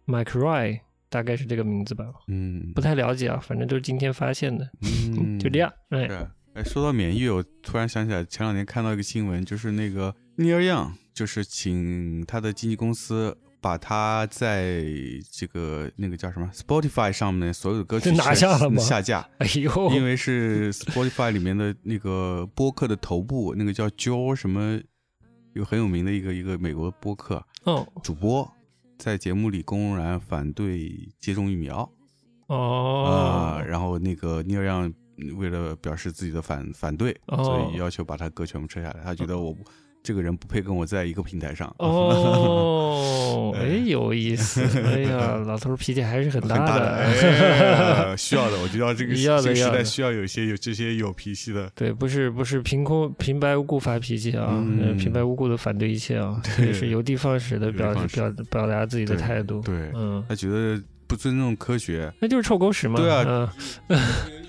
[0.07, 6.07] McRae，大概是这个名字吧，嗯，不太了解啊，反正都是今天发现的，嗯， 就这样，哎，
[6.55, 13.37] 哎，说到免疫，我突然想起来，前两天看到一个新闻，就是那个 Neil Young，就是请他的经纪公司。
[13.61, 14.85] 把他在
[15.33, 18.81] 这个那个叫什么 Spotify 上面所有的歌曲拿下了吗？
[18.81, 19.29] 下架。
[19.39, 24.81] 哎呦，因为是 Spotify 里面的那个播客的头部，那个叫 Joe 什么，
[25.55, 28.49] 一个很有名的一个一个美国播客，哦，主播
[28.97, 31.91] 在节目里公然反对接种疫苗。
[32.47, 34.93] 哦，啊，然后那个尼尔让
[35.37, 39.01] 为了表示自己的反反对，所以要求把他歌全部撤下来。
[39.03, 39.55] 他觉得我。
[40.03, 44.63] 这个人不配跟我在一个平台上哦， 哎，有意思。
[44.83, 48.59] 哎呀，老头脾气还是很大的， 需要的。
[48.63, 51.71] 我觉得这个这个时代需要有些有这些有脾气的。
[51.75, 54.65] 对，不是不是凭空平白无故发脾气啊，
[54.99, 56.41] 平白无故的反对一切啊，
[56.73, 59.61] 是有的放矢的表表表达自己的态度。
[59.61, 62.97] 对，嗯，他觉得不尊重科学，那就是臭狗屎嘛。
[62.97, 63.53] 对啊，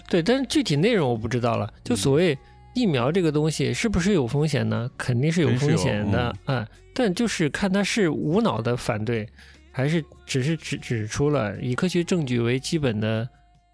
[0.09, 1.69] 对，但是具体内容我不知道了。
[1.83, 2.37] 就所谓。
[2.75, 4.89] 疫苗这个东西是不是有风险呢？
[4.97, 6.67] 肯定是有风险的啊！
[6.93, 9.27] 但就是看他是无脑的反对，
[9.71, 13.27] 还是只是指指出了以科学证据为基本的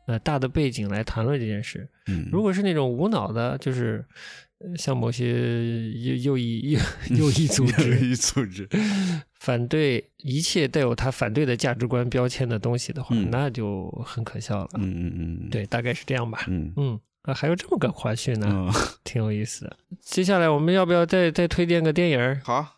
[0.08, 1.88] 呃大的背景来谈论这件事。
[2.08, 4.04] 嗯，如果是那种无脑的，就是
[4.78, 6.80] 像某些右右翼右
[7.10, 8.68] 右翼组织右翼组织
[9.40, 14.70] 反对一切带有他反对的价值观标签的东西的话，那就很可笑了。
[14.76, 16.46] 嗯嗯嗯，对，大概是这样吧。
[16.48, 17.00] 嗯嗯。
[17.26, 18.72] 啊，还有这么个花絮呢，
[19.04, 19.78] 挺有意思的。
[20.02, 22.42] 接下来我们要不要再再推荐个电影？
[22.44, 22.74] 好。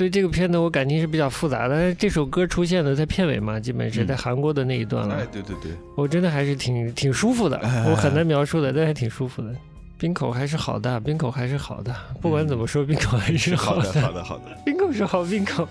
[0.00, 1.94] 对这个片子我感情是比较复杂的。
[1.94, 5.16] 这首歌出现的在片尾嘛，基本是在韩国的那一段了。
[5.16, 9.54] 哎，对对对，我真的还是挺挺舒服的，我很难描述的，但还挺舒服的。
[9.98, 14.44] 冰口还是好的，冰口还是好的，不管怎么说，冰口还是好的，好的，好的。
[14.64, 15.68] 冰口是好冰口，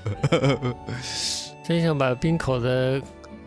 [1.67, 3.01] 真想把冰口的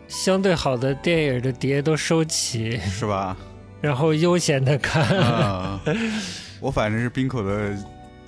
[0.09, 3.37] 相对好的电影的碟都收齐，是吧？
[3.79, 5.79] 然后悠闲的看。
[6.59, 7.73] 我反正是冰口的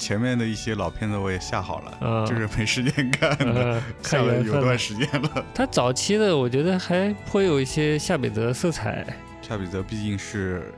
[0.06, 3.36] 前面的一些老片子我也下好了，就是没时间看，
[4.04, 5.44] 下了有段时间了。
[5.52, 9.04] 他早期的我觉得还颇有一些夏北泽色彩。
[9.42, 10.72] 夏北泽毕竟是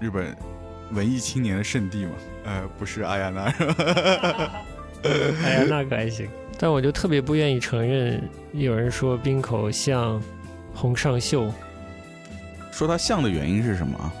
[0.00, 0.34] 日本。
[0.92, 2.12] 文艺青年的圣地嘛，
[2.44, 3.42] 呃，不是阿亚娜，
[5.42, 10.22] 阿亚娜可还行，但我就特别不愿意承认，有人说冰口像
[10.72, 11.52] 洪尚秀，
[12.70, 14.12] 说他像的原因是什么？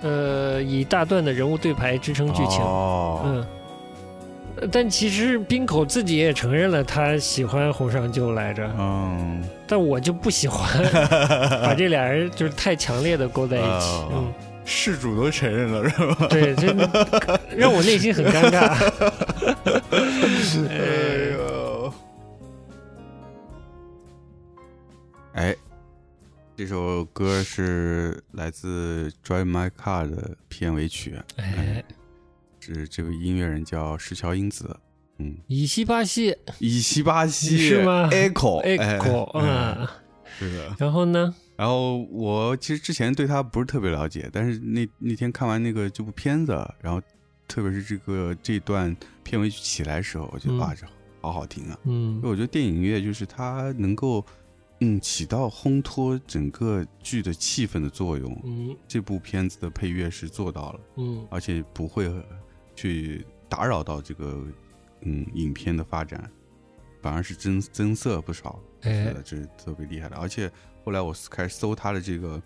[0.00, 3.46] 呃，以大段的人物对白支撑剧情，嗯，
[4.70, 10.82] 但其实冰口自己也承认了，他喜欢洪尚秀来着，嗯，但我就不喜欢
[11.62, 14.32] 把这俩人就是太强烈的勾在一起，嗯。
[14.66, 16.26] 事主都承认了，是吧？
[16.32, 16.88] 对，真的
[17.54, 18.68] 让我内心很尴尬。
[20.70, 21.92] 哎呦，
[25.34, 25.54] 哎，
[26.56, 31.20] 这首歌是来自《Drive My Car》的片尾曲。
[31.36, 31.94] 哎，是
[32.88, 34.76] 这位音乐人叫石桥英子。
[35.18, 39.86] 嗯，以西巴西，以西巴西 是吗？Echo，Echo，嗯，
[40.38, 40.74] 是的。
[40.78, 41.34] 然后呢？
[41.56, 47.00] 然后我其实之前对他不是特别了解，但是那那天看完那个这部片子，然后
[47.46, 50.84] 特别是这个这段片尾曲起来的时候，我觉得哇，这
[51.20, 51.78] 好好听啊！
[51.84, 54.24] 嗯，我觉得电影乐就是它能够
[54.80, 58.36] 嗯起到烘托整个剧的气氛的作用。
[58.44, 62.12] 嗯，这部片子的配乐是做到了，嗯，而且不会
[62.74, 64.46] 去打扰到这个
[65.02, 66.30] 嗯影片的发展，
[67.02, 68.60] 反而是增增色不少。
[68.82, 70.50] 哎，这是特别厉害的，而且。
[70.86, 72.42] 后来我开始搜他的这个，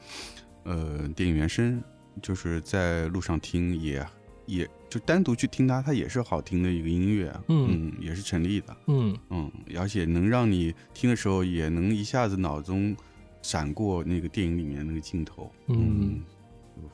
[0.63, 1.83] 呃，电影原声，
[2.23, 4.07] 就是在路上听，也
[4.47, 9.19] 也就单独去听它，它也是好听的一个音乐，嗯，也是成立的，嗯。
[9.31, 12.97] 嗯，而且能让你听的时候，也能一下子脑中
[13.43, 16.23] 闪过那个电影里面那个镜头，嗯，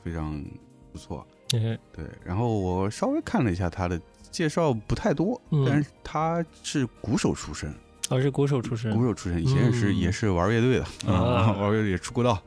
[0.03, 0.43] 非常
[0.91, 1.79] 不错，对，
[2.23, 3.99] 然后我稍微看了一下他的
[4.31, 7.73] 介绍，不太多，但是他是鼓手出身。
[8.09, 12.39] 哦，是鼓手出身，鼓手出身，以前是也是玩乐队的啊，玩乐队也出过道，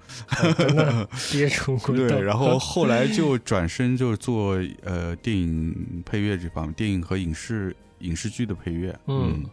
[0.56, 2.08] 真的也出过道。
[2.08, 9.44] 对，然后 后来就转身就做呃电影配乐这方面，电影和影视影视剧的配乐，嗯，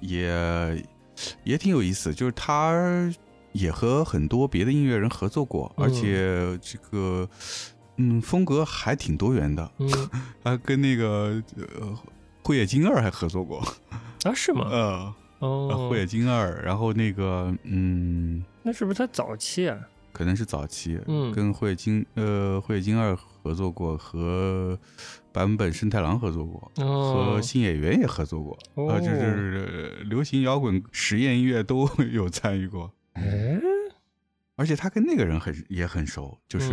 [0.00, 0.84] 也
[1.44, 3.12] 也挺有意思，就是他
[3.56, 7.28] 也和很多别的音乐人合作过，而且这个
[7.96, 9.88] 嗯风格还挺多元的，嗯，
[10.44, 11.96] 他跟那个呃。
[12.46, 13.58] 慧野金二还合作过
[14.22, 14.32] 啊？
[14.32, 14.68] 是吗？
[14.70, 19.76] 嗯，哦，慧野金二，然后那个，嗯，那是不是他早期啊？
[20.12, 24.78] 可能是早期，嗯，跟慧野金，呃，慧野金二合作过，和
[25.32, 32.88] 坂本慎太郎合作过，和新演员也合作过，啊，就是流行摇滚、实验音乐都 有参与过。
[33.16, 33.60] 哎，
[34.56, 36.72] 而且他跟那个人很也很熟，就是。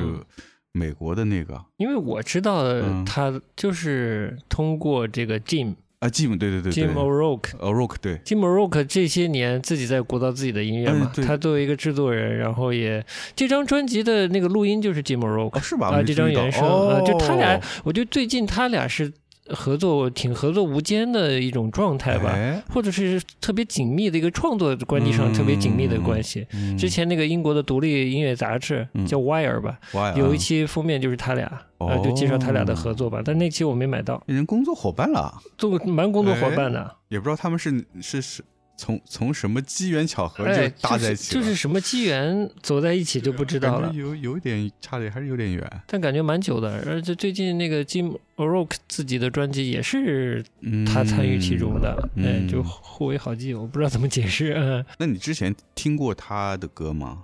[0.75, 2.63] 美国的那个，因为我知道
[3.03, 15.89] 他就是通过这个 Jim 啊，Jim 对对对，Jim O'Rourke，O'Rourke 对，Jim O'Rourke 这些年自己在鼓捣自己的音乐嘛，他作为一个制作人，然后也这张专辑的那个录音就是 Jim O'Rourke 是吧？
[15.89, 19.13] 啊，这张原声啊，就他俩，我觉得最近他俩是。
[19.49, 22.37] 合作挺合作无间的一种状态吧，
[22.69, 26.47] 或者是特别紧密的一个创作关系上特别紧密的关系。
[26.77, 29.77] 之前那个英国的独立音乐杂志叫《Wire》吧，
[30.15, 31.65] 有一期封面就是他俩，
[32.03, 33.21] 就介绍他俩的合作吧。
[33.23, 34.17] 但那期我没买到。
[34.25, 38.43] 变成工作伙伴了，做蛮工作伙伴的，也不知道他们是是是。
[38.75, 43.91] 从从什么机缘巧合就搭在一起，就是什么机缘走在一起就不知道了。
[43.93, 46.83] 有有点差的，还是有点远，但感觉蛮久的。
[46.87, 50.43] 而且最近那个 Jim O'Rourke 自己的专辑也是
[50.85, 54.83] 他参与其中的，哎，就互为好基友，我不知道怎么解释。
[54.97, 57.23] 那你之前听过他的歌吗？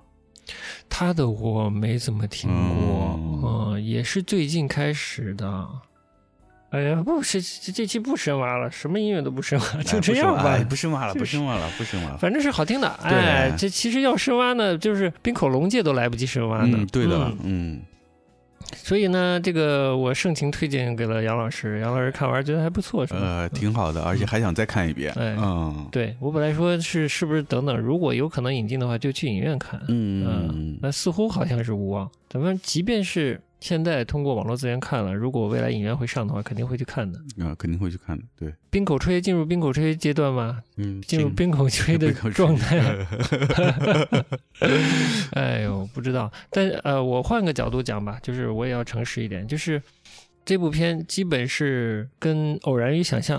[0.89, 3.19] 他的我没怎么听过，
[3.73, 5.67] 嗯，也是最近开始的。
[6.71, 10.63] 哎呀，不是这这期不深挖了，什么音乐都不深挖，就这样吧。
[10.69, 12.17] 不深挖了，不深挖了，不深挖了。
[12.17, 12.87] 反正是好听的。
[13.01, 16.85] 哎，这其实要深挖呢，就是冰口龙界都来不及深挖呢。
[16.91, 17.81] 对的，嗯。
[18.75, 23.19] 所以呢，这个我盛情推荐给了杨老师，杨老师看完觉得还不错，是吧？
[23.19, 25.11] 呃，挺好的，而且还想再看一遍。
[25.17, 29.81] 嗯，对我本来说是是不是等等，如果有可能引进的话，就去影院看。
[29.87, 30.77] 嗯嗯。
[30.83, 32.07] 那似乎好像是无望。
[32.29, 33.41] 咱们即便是。
[33.59, 37.19] 现在通过网络资源看了，如果未来影院会上的话，肯定会去看的。
[37.43, 38.23] 啊，肯定会去看的。
[38.37, 40.61] 对，冰口吹进入冰口吹阶段吗？
[40.77, 42.79] 嗯，进入冰口吹的 状态。
[45.33, 46.31] 哎呦，不知道。
[46.49, 49.81] 但呃，我换个角度讲吧，就是我也要诚实一点，就是
[50.45, 53.37] 这部片基本是跟《偶然与想象》。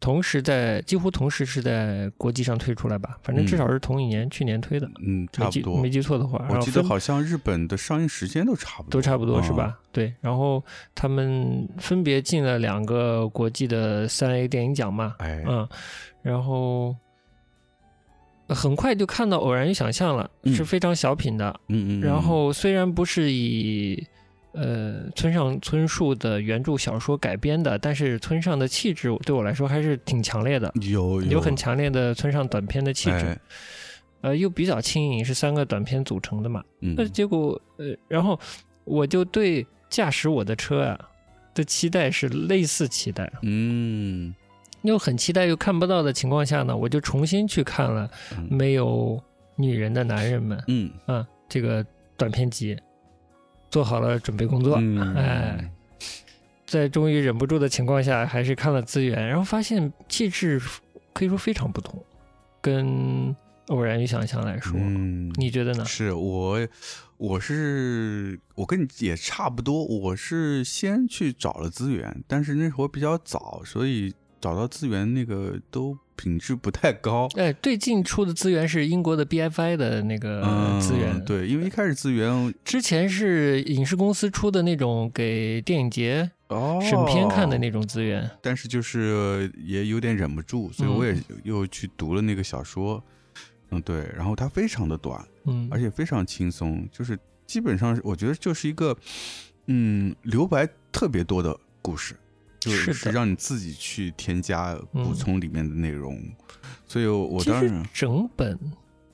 [0.00, 4.88] 同时在几乎同时是在国际上推出来吧，反正至少是同一年，去年推的。
[5.04, 6.46] 嗯，差不多，没记错的话。
[6.48, 9.78] 我记得好像日本的上映时间都差不多，都差不多是吧？
[9.90, 10.14] 对。
[10.20, 15.16] 然后他们分别进了两个国际的三 A 电影奖嘛。
[15.18, 15.44] 哎。
[15.46, 15.68] 嗯。
[16.22, 16.94] 然后
[18.48, 21.58] 很快就看到《偶然与想象》了，是非常小品的。
[21.68, 22.00] 嗯嗯。
[22.00, 24.06] 然后虽然不是以。
[24.52, 33.38] 呃，村上春树的原著小说改编的，但是村上的气质对我来说还是挺强烈的，有有很强烈的村上短片的气质，
[34.22, 36.64] 呃，又比较轻盈，是三个短片组成的嘛。
[36.80, 38.40] 那结果，呃，然后
[38.84, 40.98] 我就对驾驶我的车啊
[41.54, 44.34] 的期待是类似期待，嗯，
[44.82, 48.10] 又很期待又看不到的情况下呢，我就重新去看了
[48.50, 49.22] 没有
[49.56, 51.84] 女人的男人们，嗯啊，这个
[52.16, 52.76] 短片集。
[53.70, 54.76] 做好了准备工作，
[55.16, 55.70] 哎，
[56.66, 60.60] 在终于忍不住的情况下，还是看了资源，然后发现气质
[61.12, 62.02] 可以说非常不同，
[62.60, 63.34] 跟
[63.68, 65.84] 偶然与想象来说，嗯，你觉得呢？
[65.84, 66.58] 是我，
[67.16, 75.98] 我是我跟你也差不多，我是先去找了资源，但是那会儿比较早，所以找到资源那个都。
[76.18, 77.28] 品质不太高。
[77.36, 80.42] 哎，最近出的资源是英国的 BFI 的那个
[80.80, 81.24] 资源。
[81.24, 86.28] 对，因为一开始资源之前是影视公司出的那种给电影节
[86.82, 88.28] 审片看的那种资源。
[88.42, 93.02] 但是就是也有点忍不住，所以我也又去读了那个小说。
[93.70, 94.04] 嗯，对。
[94.16, 97.16] 然后它非常的短，嗯，而且非常轻松，就是
[97.46, 98.96] 基本上我觉得就是一个
[99.66, 102.16] 嗯留白特别多的故事。
[102.60, 106.20] 就是让你自己去添加补充里面的内容，
[106.86, 108.58] 所以我当然整本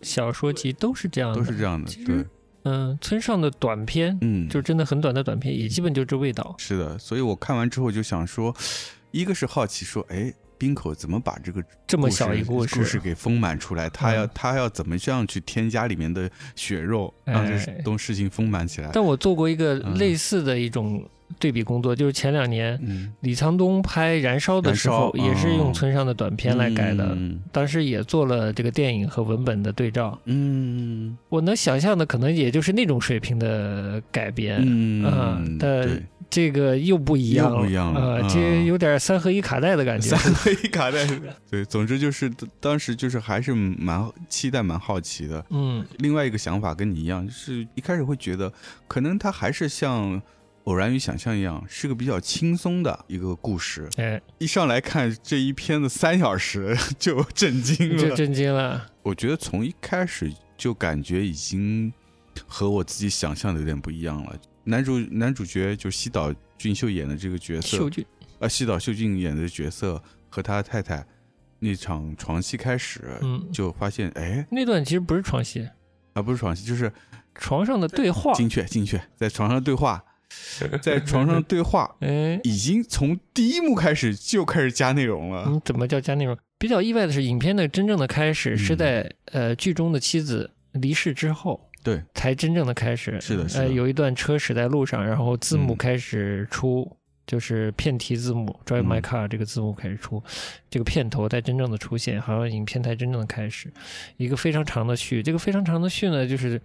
[0.00, 1.92] 小说集都是这样，都是这样的。
[2.06, 2.24] 对，
[2.62, 6.54] 嗯，村上的短篇，嗯，就真的很短的短篇，也基本就这味道。
[6.58, 8.54] 是的，所以我看完之后就想说，
[9.10, 13.90] 一个是好奇说，哎，冰口怎么把这个这么小一个故事给丰满出来？
[13.90, 18.90] 他要他要怎么这样去添加里面的血肉，让这东事情丰满起来？
[18.94, 21.06] 但我做过一个类似的一种。
[21.38, 22.78] 对比工作就是前两年，
[23.20, 27.16] 李沧东拍《燃烧》的时候，也是用村上的短片来改的。
[27.50, 30.18] 当时也做了这个电影和文本的对照。
[30.26, 34.62] 嗯，我能想象的可能也就是那种水平的改编。
[34.64, 38.00] 嗯，但这个又不一样，不一样了。
[38.00, 40.16] 呃，这有点三合一卡带的感觉。
[40.16, 41.06] 三合一卡带，
[41.50, 45.44] 对， 总之就是当时就是还是蛮期待、蛮好奇的。
[45.50, 48.52] 嗯，另外一个想法跟你一样，就是一开始会觉得
[48.86, 50.22] 可能他还是像。
[50.64, 53.88] 偶然与想象一样，是个比较轻松的一个故事。
[53.98, 58.90] 哎，一上来看这一片子三小时 就震惊了，就震惊了。
[59.02, 61.92] 我觉得从一开始就感觉已经
[62.46, 64.34] 和我自己想象的有点不一样了。
[64.64, 68.06] 男主男主角就西岛俊秀演的这个角色，秀俊
[68.38, 71.06] 啊，西岛秀俊演的角色和他太太
[71.58, 75.68] 那场床戏开始，嗯，就发现哎，那段其实不是床戏
[76.14, 76.90] 啊，不是床戏，就是
[77.34, 80.02] 床上的对话，精确精确，在床上对话。
[80.80, 85.44] 在床上对话，哎，已经从第一幕开始就开始加内容了。
[85.48, 86.36] 嗯，怎么叫加内容？
[86.58, 93.20] 比较意外的是，影片的真正的开始是在呃剧中的妻子离世之后，对，才真正的开始。
[93.20, 93.64] 是的，是的。
[93.64, 100.22] 呃，有一段车驶在路上，然后字幕开始出，就是片题字幕 “Drive My Car” 这个字幕开始出，
[100.70, 103.70] 这个片头才真正的出现，好像影片才真正的开始。
[104.16, 106.62] 一个非常长的序，这个非常长的序呢，就是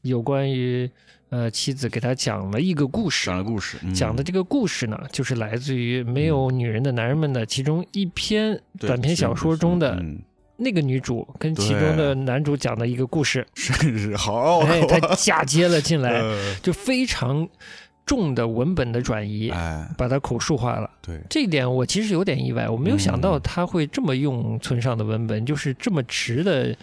[0.00, 0.90] 有关于。
[1.30, 10.02] 呃，妻子给他讲了一个故事，讲了故事，讲的这个故事呢，就是来自于《没有女人的男人们》的其中一篇短篇小说中的
[10.56, 16.20] 那个女主跟其中的男主讲的一个故事，是好，哎，他嫁接了进来，
[16.60, 17.48] 就非常
[18.04, 20.90] 重的文本的转移，哎，把它口述化了。
[21.00, 21.20] 对。
[21.30, 26.76] 这一点，我其实有点意外，我没有想到他会这么用村上的文本，就是这么直的。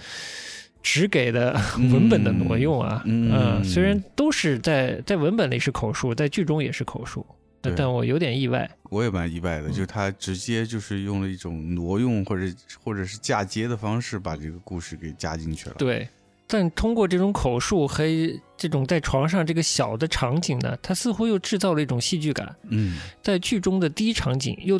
[0.90, 1.52] 只给的
[1.92, 7.26] 文本的挪用啊，嗯，虽然都是在在文本里是口述，在剧中也是口述，
[7.76, 8.70] 但我有点意外。
[8.90, 12.44] 我也蛮意外的，就是他直接就是用了一种挪用或者
[12.82, 15.76] 或者是嫁接的方式，把这个故事给加进去了。
[15.78, 16.08] 对，
[16.48, 18.06] 但通过这种口述和
[18.56, 22.56] 这种在床上这个小的场景呢，他似乎又制造了一种戏剧感。
[22.70, 24.80] 嗯，在剧中的第一场景又。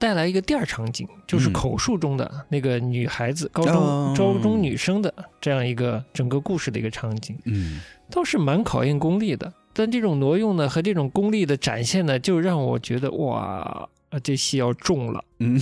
[0.00, 7.80] 带来一个第二场景，就是口述中的那个女孩子，高中高中女生的这样一个整个故事的一个场景，嗯，
[8.10, 9.52] 倒是蛮考验功力的。
[9.72, 13.88] 但这种挪用呢和这种功力的展现呢，就让我觉得哇，
[14.22, 15.60] 这戏要重了，嗯，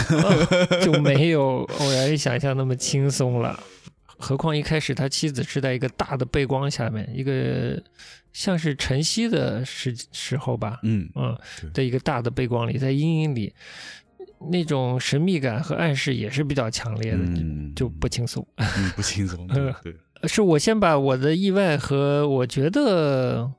[0.82, 3.58] 就没有 偶然想象那么轻松了。
[4.20, 7.80] 何况一开始他妻子是在一个大的背光下面，一个
[8.32, 11.36] 像是晨曦的时时候吧，嗯嗯，
[11.74, 13.52] 的一个大的背光里，在阴影里，
[14.50, 17.24] 那种神秘感和暗示也是比较强烈的，
[17.74, 18.46] 就 不轻松，
[18.94, 19.46] 不轻松。
[19.48, 19.72] 对，
[20.28, 23.50] 是我先把我的意外和我觉得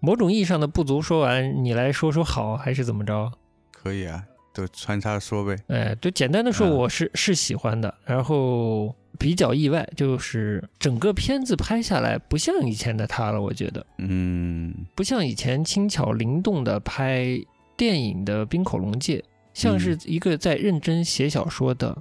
[0.00, 3.32] 某种意义上的不足说完，你来说说好还是怎么着？
[3.72, 4.22] 可以啊，
[4.54, 5.56] 就穿插说呗。
[5.68, 8.94] 哎，就，简单的说，我是是喜欢的，然后。
[9.18, 17.26] 比较意外，就是整个片子拍下来不像以前的他了，我觉得，嗯，不像以前轻巧灵动的拍
[17.76, 19.24] 电影的冰口龙介，
[19.58, 21.96] 像是一个在认真写小说的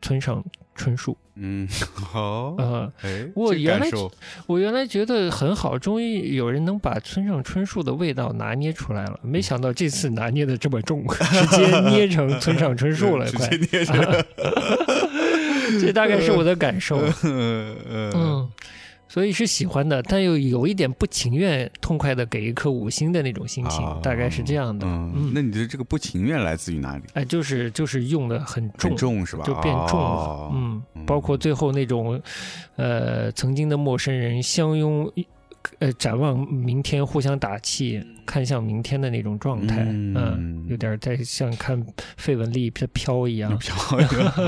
[0.00, 0.44] 村上
[0.76, 1.16] 春树。
[1.34, 2.92] 嗯， 好，呃，
[3.34, 3.88] 我原来
[4.46, 13.48] 我原来觉得很好，终于有人能把村上春树的味道拿捏出来了，没想到这次拿捏的这么重， 直接捏成村上春树了， 快。
[15.80, 18.48] 这大概是我的感受，嗯，
[19.08, 24.86] 所以是喜欢的，但又有一点不情愿，痛快的给一颗五星的那种心情，大概是这样的。
[24.86, 27.04] 嗯，那你的这个不情愿来自于哪里？
[27.14, 29.44] 哎，就是就是用的很重，重是吧？
[29.44, 30.50] 就变重了。
[30.54, 32.20] 嗯，包括最后那种，
[32.76, 35.12] 呃，曾经的陌生人相拥。
[35.78, 41.84] 呃，展望明天，互相打气，看向明天的那种状态，嗯，有点在像看
[42.16, 43.74] 费雯丽飘飘一样，飘。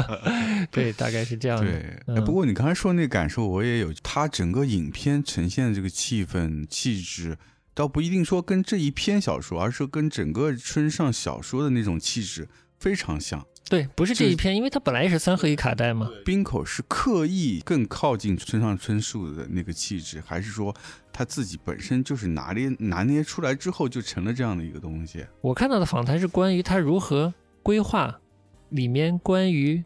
[0.70, 1.58] 对，大概是这样。
[1.58, 3.92] 对，不过你刚才说那感受，我也有。
[4.02, 7.36] 他整个影片呈现的这个气氛、气质，
[7.72, 12.48] 倒不一定说跟这一篇小说，而是跟整个村上小说的那种气质
[12.78, 13.46] 非常像。
[13.68, 16.08] 对，不是这一篇，因为它本来也是三合一卡带嘛。
[16.24, 20.74] 冰口是刻意更靠近村上春树的那个气质，还是说
[21.12, 25.26] 他自己本身就是拿捏拿捏出来之后就成了这样的一个东西？
[25.40, 28.20] 我看到的访谈是关于他如何规划
[28.68, 29.82] 里面关于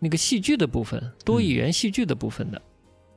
[0.00, 2.60] 那个戏剧的部分，多语言戏剧的部分的。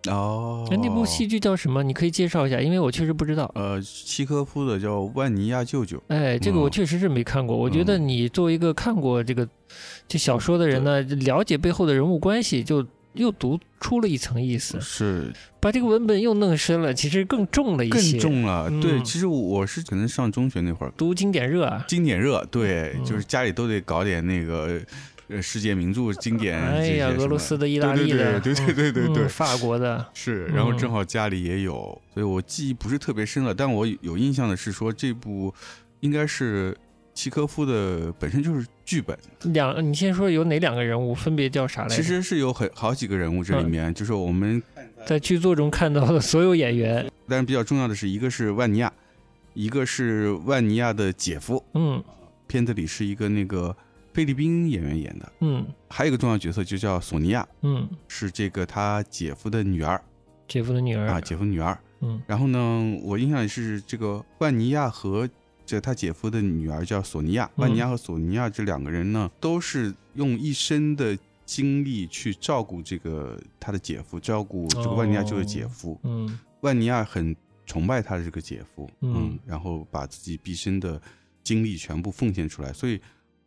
[0.07, 1.83] 哦，那那部戏剧叫什么？
[1.83, 3.51] 你可以介绍一下，因为我确实不知道。
[3.53, 5.97] 呃，契科夫的叫《万尼亚舅舅》。
[6.07, 7.55] 哎，这个我确实是没看过。
[7.55, 9.47] 我觉得你作为一个看过这个
[10.07, 12.83] 这小说的人呢，了解背后的人物关系，就
[13.13, 14.81] 又读出了一层意思。
[14.81, 18.13] 是，把这个文本又弄深了，其实更重了一些。
[18.13, 18.99] 更重了，对。
[19.03, 24.81] 其实我是可能上中学那会儿读经典热啊，经典热，对，就是家里都得搞点那个。
[25.31, 31.73] 呃，世界名著经典， 哎呀，俄罗斯的、意大利的，对对对对对，法国的，是，然后正好家里也有，
[32.13, 35.53] 所以我记忆不是特别深了，但我有印象的是说这部
[36.01, 36.77] 应该是
[37.13, 39.17] 契科夫的本身就是剧本。
[39.53, 41.95] 两，你先说有哪两个人物，分别叫啥来着？
[41.95, 44.61] 其实是有很好几个人物，这里面就是我们
[45.05, 48.91] 在剧作中看到的所有演员， 但是比较重要的是一个是万尼亚，
[49.53, 52.03] 一个是万尼亚的姐夫，嗯，
[52.47, 53.73] 片子里是一个那个。
[54.13, 60.01] 菲律宾演员演的，嗯，还有一个重要角色就叫索尼娅，嗯，是这个他姐夫的女儿，
[60.49, 61.07] 姐夫的女儿。
[61.07, 65.29] 啊，姐夫女儿，嗯，然后呢，我印象里是这个万尼亚和
[65.65, 77.33] 这他姐夫的女儿叫索尼娅，万尼亚和索尼娅这两个人呢，都是用一生的精力去照顾这个他的姐夫，照顾这个万尼亚就是姐夫，嗯，万尼亚很
[77.65, 81.01] 崇拜他的这个姐夫，嗯，然后把自己毕生的
[81.43, 82.99] 精力全部奉献出来，所以。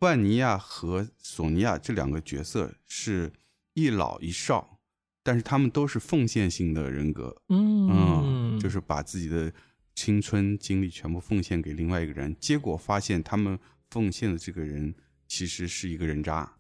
[0.05, 3.33] 万尼亚和索尼娅这两个角色是
[3.73, 4.79] 一老一少，
[5.23, 9.51] 但是他们都是奉献性的人格，嗯，就是把自己的
[9.95, 14.95] 青春精力全部奉献给另外一个人，结果发现他们奉献的这个人
[15.27, 16.53] 其实是一个人渣，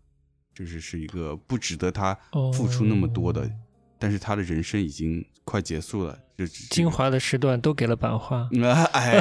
[0.55, 2.19] 就是是一个不值得他
[2.55, 3.51] 付出那么多的。
[4.05, 8.47] 但是他的人生已经快结束了，就精华的时段都给了版画。
[8.93, 9.21] 哎呦，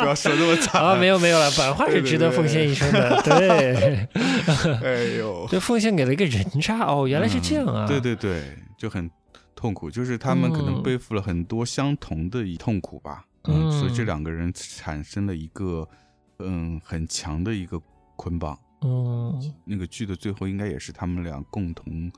[0.00, 0.96] 不要说那么惨啊！
[0.96, 3.20] 没有没有了，版画是值得奉献一生的。
[3.20, 4.08] 对，
[4.82, 7.86] 哎呦，就奉献给了一个人渣哦，原来是这样啊！
[7.86, 9.10] 对对对，就很
[9.54, 13.26] 痛苦，就是他们可能背负了很多相同的一痛苦吧。
[13.44, 15.86] 嗯，所以这两个人产生了一个
[16.38, 17.78] 嗯很强的一个
[18.16, 18.58] 捆绑。
[18.80, 22.10] 嗯，那个剧的最后应该也是他们俩共同。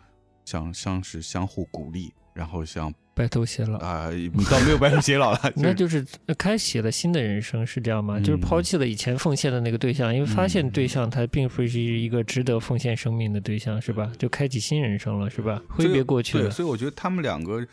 [0.48, 4.08] 相像是相互鼓励，然后像白头偕老啊，
[4.50, 6.02] 倒没有白头偕老了， 那就是
[6.38, 8.18] 开启了新的人生，是这样吗？
[8.18, 14.10] 就是抛弃了以前奉献的那个对象，因为发现对象他并不是一个值得奉献生命的对象，是吧？
[14.18, 15.60] 就开启新人生了，是吧？
[15.68, 16.50] 挥别过去了。
[16.50, 17.66] 所以我觉得他们两个，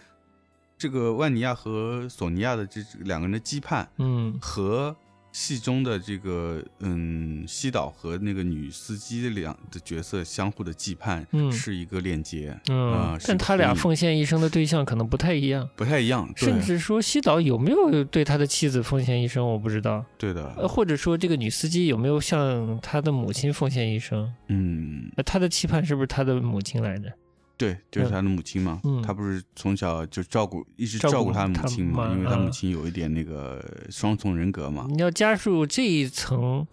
[0.77, 4.93] 这个万尼亚和索尼娅的这两个人的羁绊，嗯，和。
[5.37, 27.11] 戏中的这个嗯，西岛和那个女司机两的角色相互的羁绊，嗯，是一个链接，嗯，但他俩奉献一生的对象可能不太一样，不太一样，甚至说西岛有没有对他的妻子奉献一生，我不知道，对的，呃，或者说这个女司机有没有向他的母亲奉献一生，嗯，他的期盼是不是他的母亲来着？
[27.57, 28.81] 对，就是他的母亲嘛。
[28.83, 34.85] 嗯，他不是从小就照顾，一直照顾他的母亲嘛，因为他母亲有一点那个双重人格嘛。
[34.89, 36.67] 你要加入这一层，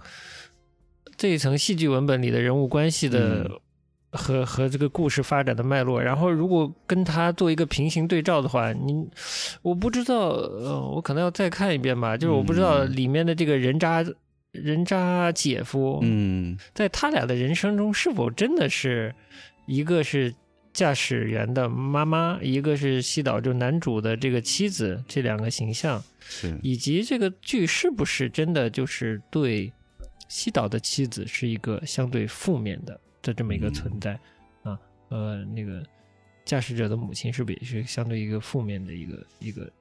[1.16, 3.48] 这一层戏剧文本里的人物关系的
[4.10, 9.08] 和和这个故事发展的脉络，然后如果跟他做一个平行对照的话，你
[9.62, 12.16] 我不知道，呃，我可能要再看一遍吧。
[12.16, 14.04] 就是我不知道里面的这个人渣
[14.50, 19.14] 人渣姐夫，嗯，在他俩的人生中是否真的是
[19.66, 20.34] 一个是。
[20.72, 29.70] 驾驶员的妈妈，一个是西岛，就男主的这个妻子，这两个形象，是以及这个剧是不是真的就是对
[30.28, 34.18] 西岛的妻子是一个相对负面的的这么一个存在
[34.62, 34.78] 啊？
[35.10, 35.84] 呃，那个
[36.44, 39.72] 驾驶者的母亲是不是也是相对一个负面的一个一个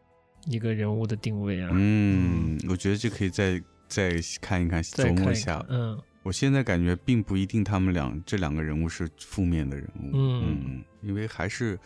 [0.48, 1.70] 一个人物的定位啊？
[1.72, 4.12] 嗯，我觉得这可以再再
[4.42, 5.98] 看一看，琢磨一下，嗯。
[6.24, 11.80] 我现在感觉并不一定，他们俩这两个人物是负面的人物，嗯，因为还是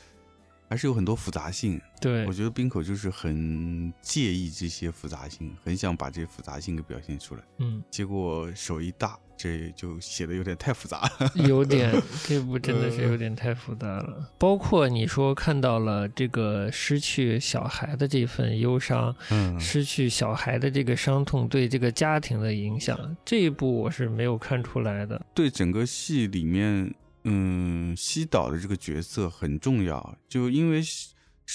[0.69, 1.79] 还是有很多复杂性。
[1.99, 9.17] 对，我觉得冰口就是很介意这些复杂性，很想把这些复杂性给表现出来，嗯，结果手一大。
[9.37, 11.93] 这就写的有点太复杂了， 有点
[12.23, 14.31] 这部真的是有点太复杂了。
[14.37, 25.21] 包括你说看到了这个失去小孩的这份忧伤，嗯，失去小孩的这个伤痛对这个家庭的影响，这一部我是没有看出来的。
[25.33, 26.95] 对整个戏里面，
[27.27, 30.81] 嗯，西岛的这个角色很重要，就因为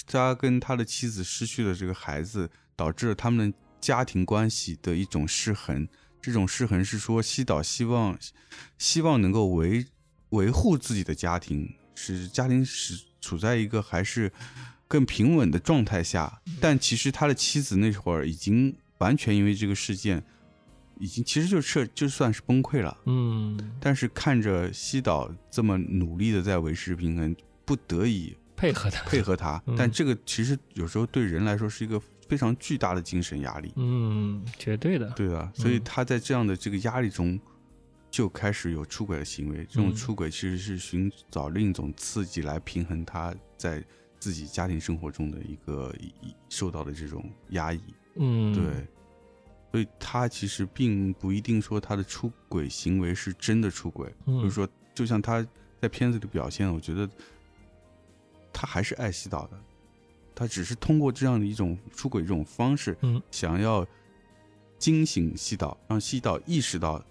[0.06, 5.88] 他跟他的妻子失去了这个孩子，导致了他们家庭关系的一种失衡。
[6.20, 8.18] 这种失衡是说，西岛希望
[8.78, 9.86] 希望能够维
[10.30, 14.32] 维护自己的家庭，使家庭是处在一个还是
[14.86, 16.42] 更平稳的状态下。
[16.60, 20.22] 但其实他的妻子那会儿已经完全因为这个事件，
[21.00, 22.96] 已经其实就彻就算是崩溃了。
[23.06, 23.58] 嗯。
[23.80, 27.34] 但是看着西岛这么努力的在维持平衡，
[27.64, 29.60] 不得已配合他配合他。
[29.76, 32.00] 但这个其实有时候对人来说是一个。
[32.30, 37.36] 非常巨大的精神压力，嗯，绝对的，对啊，所以他在这样的这个压力中，
[38.08, 39.66] 就开始有出轨的行为。
[39.68, 43.84] 这种出轨其实是寻找另一种刺激来平衡他在
[44.20, 45.92] 自己家庭生活中的一个
[46.48, 47.80] 受到的这种压抑。
[48.14, 48.86] 嗯，对，
[49.70, 55.46] 所以他其实并不一定说他的出轨行为是真的出轨，就是说，就像他
[55.80, 57.08] 在片子里表现，我觉得
[58.52, 59.58] 他还是爱西岛的。
[60.34, 63.86] 他只是通过这样的一种出轨这种方式，嗯，想要
[64.78, 67.04] 惊醒西岛，让西岛意识到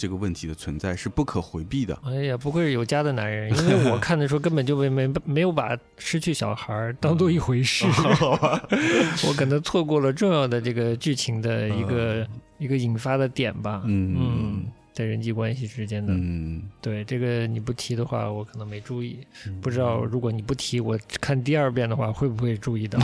[0.00, 1.98] 这个问题的存在是不可回避的。
[2.06, 7.84] 哎呀，不愧是有家的男人，因为我看的时候根本就没 没没有把失去小孩当做一回事，
[9.28, 12.26] 我可能错过了重要的这个剧情的一个
[12.56, 13.82] 一个引发的点吧。
[13.84, 14.64] 嗯嗯。
[14.92, 19.20] 在人际关系之间的，嗯，对这个你不提的话，我可能没注意，
[19.62, 22.98] 不知道如果你不提，我看第二遍的话会不会注意到，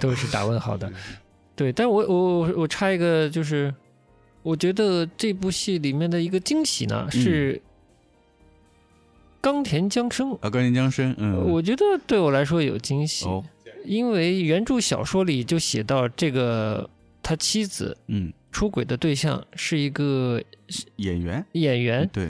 [0.00, 0.90] 都是打问号的。
[1.54, 3.72] 对，但我我我插一个，就是
[4.42, 7.60] 我觉得这部戏里面的一个惊喜呢是
[9.40, 10.32] 冈田将生。
[10.40, 13.26] 啊，冈田将生，嗯，我觉得对我来说有惊喜，
[13.84, 16.88] 因为原著小说里就写到这个
[17.22, 18.32] 他妻子，嗯。
[18.52, 20.38] 出轨的对象是一个
[20.96, 22.06] 演员，演员。
[22.12, 22.28] 对，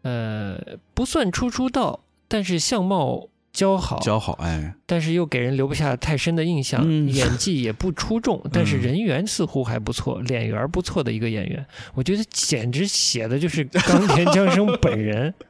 [0.00, 0.58] 呃，
[0.94, 15.34] 不算初出道，但是相貌姣好，姣好哎，但是又给人留不下太深的印象，演技也不出众， 但是人缘似乎还不错，脸缘不错的一个演员，我觉得简直写的就是冈田将生本人。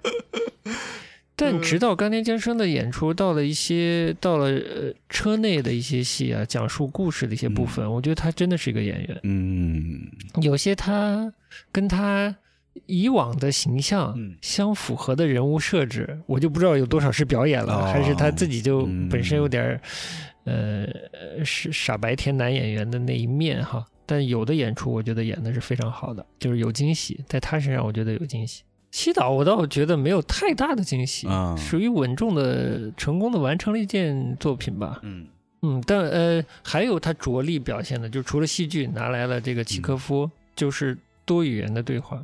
[1.34, 9.20] 但直到冈田将生的演出到了一些到了呃车内的一些戏啊，讲述故事的一些部分，我觉得他真的是一个演员。
[9.24, 10.06] 嗯，
[10.42, 11.32] 有些他
[11.72, 12.32] 跟他
[12.86, 19.80] 以往的形象相符合的人物设置，我就不知道有多少是表演了，还是他自己就本身有点
[20.44, 20.86] 呃
[21.44, 23.84] 是傻白甜男演员的那一面哈。
[24.04, 28.62] 但有的演出，我觉得演的是非常好的，就是有惊喜，在他身上我觉得有惊喜。
[28.90, 35.00] 西岛，我倒觉得没有太大的惊喜，属于稳重的、成功的完成了一件作品吧。
[35.02, 35.26] 嗯
[35.62, 42.22] 嗯，但呃，还有他着力表现的，就除了戏剧拿来了这个契科夫，就是多语言的对话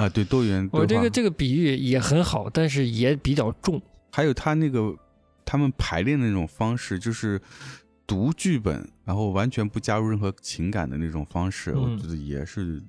[0.00, 0.68] 啊，对多语言。
[0.72, 3.80] 我这个这个比喻也很好，但是也比较重。
[4.12, 4.94] 还有他那个
[5.44, 7.40] 他们排练的那种方式，就是
[8.06, 12.82] 读剧本，然后完全不加入任何情感的那种方式，我觉得也是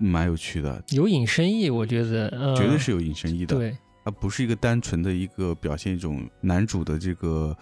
[0.00, 3.54] 蛮有趣的，有隐身意，我觉得绝对是有隐身意的。
[3.54, 7.56] 对，它不是一个单纯的一个表现一种男主的这个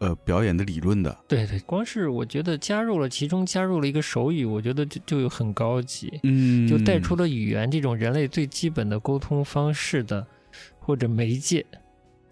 [0.00, 1.16] 呃表演的理论的。
[1.26, 10.26] 对对，光是我觉得加入了其中加入了一个手语，我觉得就就有很高级，嗯，就带出了语言这种人类最基本的沟通方式的
[10.78, 11.64] 或者媒介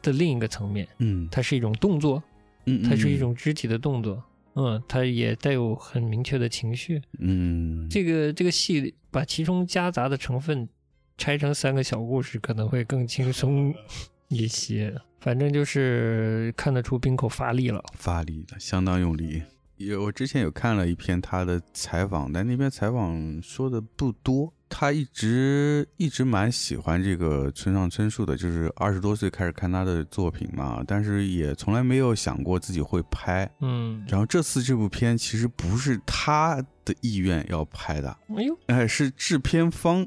[0.03, 0.87] 的另一个层面。
[0.99, 2.23] 嗯，它是一种动作。
[2.71, 4.23] 嗯，它是一种肢体的动作，
[4.55, 10.69] 嗯，它也带有很明确的情绪，嗯，这个这个戏把其中夹杂的成分
[11.17, 13.75] 拆成三个小故事，可能会更轻松
[14.29, 14.95] 一些。
[15.21, 19.43] 反正就是看得出冰口发力了，发力了，相当用力。
[19.77, 24.53] 有我之前有看了一篇他的采访，但那篇采访说的不多。
[24.71, 33.51] 他一直一直蛮喜欢这个村上春树的，就是二十多岁开始看他的作品嘛，但是也从来没有想过自己会拍。
[33.61, 40.07] 嗯，然后这次这部片其实不是他的意愿要拍的，哎呦，哎，是制片方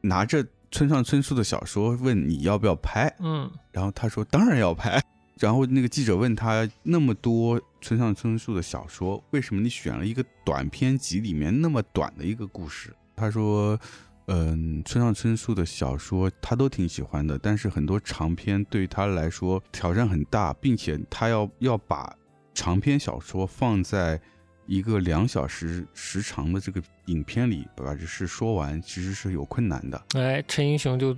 [0.00, 0.42] 拿着
[0.72, 5.00] 村上春树的小说问你要不要拍，嗯，然后他说当然要拍。
[5.38, 12.94] 然后那个记者问他那么多村上春树的小说，为什么你选了一个短篇集里面那么短的一个故事？
[13.16, 13.78] 他说
[14.26, 22.14] ：“嗯，村上春树的小说他都挺喜欢的，但是很多长篇对他来说挑战很大，并且他要要把
[22.54, 24.20] 长篇小说放在
[24.66, 31.16] 一个两小时时长的这个影片里把这事说完，其实是有困难的。”哎，陈英雄就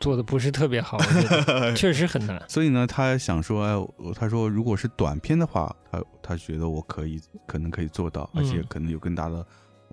[0.00, 0.98] 做的不是特别好，
[1.76, 2.42] 确实很难。
[2.48, 3.64] 所以呢，他想说
[3.98, 9.46] ：“哎，他说如果是短片的话，他他觉得我可以，可能可以做到，而且可能有更大的。”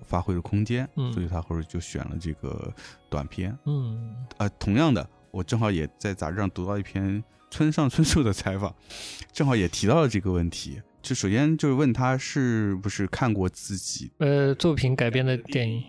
[0.04, 2.70] 发挥的空间，所以他后来就选了这个
[3.08, 3.56] 短片。
[3.64, 8.74] 嗯，呃，同样的，我正好也在杂志上读到一篇村上春树的采访，
[9.32, 10.82] 正好也提到了这个问题。
[11.04, 15.84] 就首先就是问他是不是看过自己呃作品改编的电影，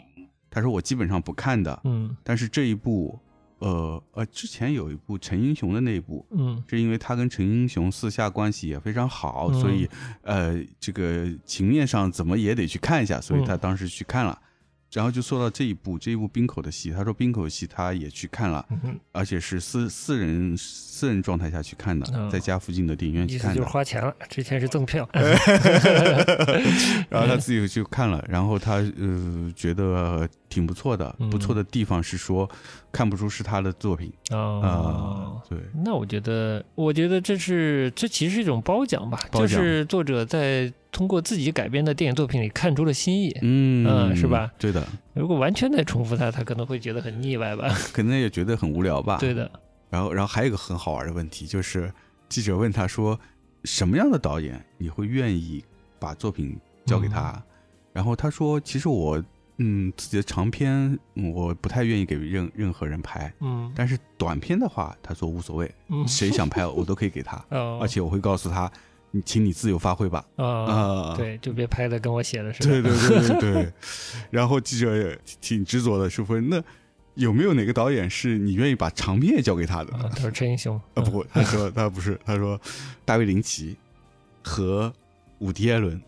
[0.52, 1.82] 他说我基本上不看的。
[1.86, 3.18] 嗯，但是这一部。
[3.60, 9.90] 呃呃，之前有一部陈英雄的那部，嗯，是因为他跟陈英雄私下关系也非常好，所以
[10.24, 14.38] 呃，这个情面上怎么也得去看一下，所以他当时去看了。
[14.96, 18.66] 然后就说到这一部这一部冰口的戏，他说冰口戏他也去看了，
[19.12, 24.16] 而且是私私人私人状态下去看的，在家附近的电影院去看的，就是花钱了。
[24.30, 25.08] 之前是赠票，
[27.10, 32.50] 然后他自己去看了，然后他呃觉得挺不错的，不错的地方是说
[32.96, 35.42] 看不出是他的作品啊。
[35.50, 40.72] 对，那我觉得，我觉得这是这其实是一种褒奖吧，就是作者在。
[40.92, 44.50] 通过自己改编的电影作品里看出了新意，嗯嗯，是吧？
[44.58, 44.82] 对的。
[45.14, 47.68] 如果完全在重复他，他可能会觉得很腻歪吧？
[47.92, 49.18] 可能也觉得很无聊吧？
[49.20, 49.52] 对的。
[49.90, 51.92] 然后，然后还有一个很好玩的问题，就是
[52.30, 53.20] 记者问他说
[53.66, 55.62] ：“什么样的导演你会愿意
[56.00, 57.44] 把作品交给他？”
[57.92, 59.22] 然后他说：“其实我，
[59.58, 65.74] 嗯，自己的长篇我不太愿意给任任何人拍，嗯，但是短片的话，他说无所谓，
[66.08, 67.44] 谁想拍我都可以给他，
[67.80, 68.72] 而且我会告诉他。”
[69.12, 71.16] 你请你自由发挥吧啊！
[71.16, 72.82] 对，就别拍的跟我写的似的。
[72.82, 73.74] 对 对对对对。
[74.30, 76.62] 然后记者也挺执着的，说：“那
[77.14, 82.60] 有没有哪个导演是你愿意把长片交给他的？”他说：“陈英雄。”啊不，他说他不是，他说
[83.06, 83.78] 大卫林奇
[84.44, 84.94] 和
[85.40, 86.02] 伍迪艾伦。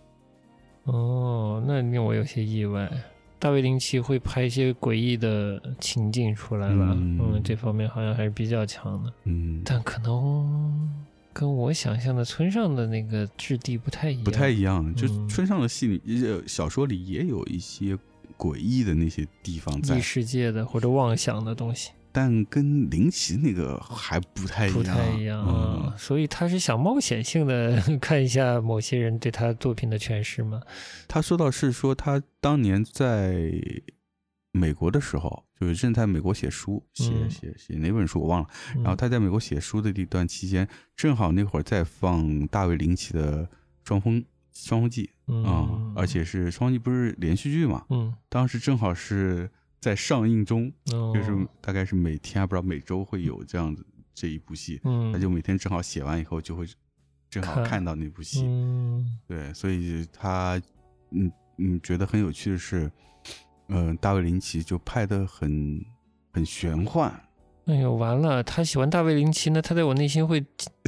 [0.84, 2.92] 哦，那令我有些意外。
[3.40, 6.94] 大卫林奇会拍一些诡异的情境出来吧？
[6.96, 9.14] 嗯，这方面好像还是比较强的。
[9.26, 10.90] 嗯，但可能。
[11.34, 14.96] 跟我想象的村上的那个质地不太一样，不太一样。
[14.96, 17.96] 就村上的戏里、小说里也有一些
[18.36, 25.94] 诡异的那些地方在，异世界的或者妄想的东西，但跟林奇那个还不太一样，不太一样啊。
[25.96, 30.60] 所以他是想冒险性的 看一下某些人对他作品的诠释吗？
[31.08, 33.52] 他说到是说他当年在
[34.52, 35.44] 美国的时候。
[35.60, 38.48] 就是正在美国写书，写写写哪本书我忘了。
[38.76, 43.44] 然后他在美国写书的这段期间，正好那会儿在放大卫林奇的
[43.84, 45.10] 《双峰双峰记》
[45.44, 47.84] 啊，而且是《双峰记》不是连续剧嘛？
[47.90, 49.50] 嗯，当时正好是
[49.88, 53.82] 在上映中，就是大概是每天还不知道每周会有这样的
[54.14, 54.82] 这一部戏，
[55.14, 56.66] 他就每天正好写完以后就会
[57.30, 58.46] 正好看到那部戏。
[59.26, 60.62] 对，所以他
[61.12, 62.92] 嗯嗯觉得很有趣的是。
[63.70, 65.84] 嗯，大卫林奇就拍的很
[66.32, 67.12] 很玄幻。
[67.66, 68.42] 哎呦，完了！
[68.42, 70.40] 他喜欢大卫林奇呢，他在我内心会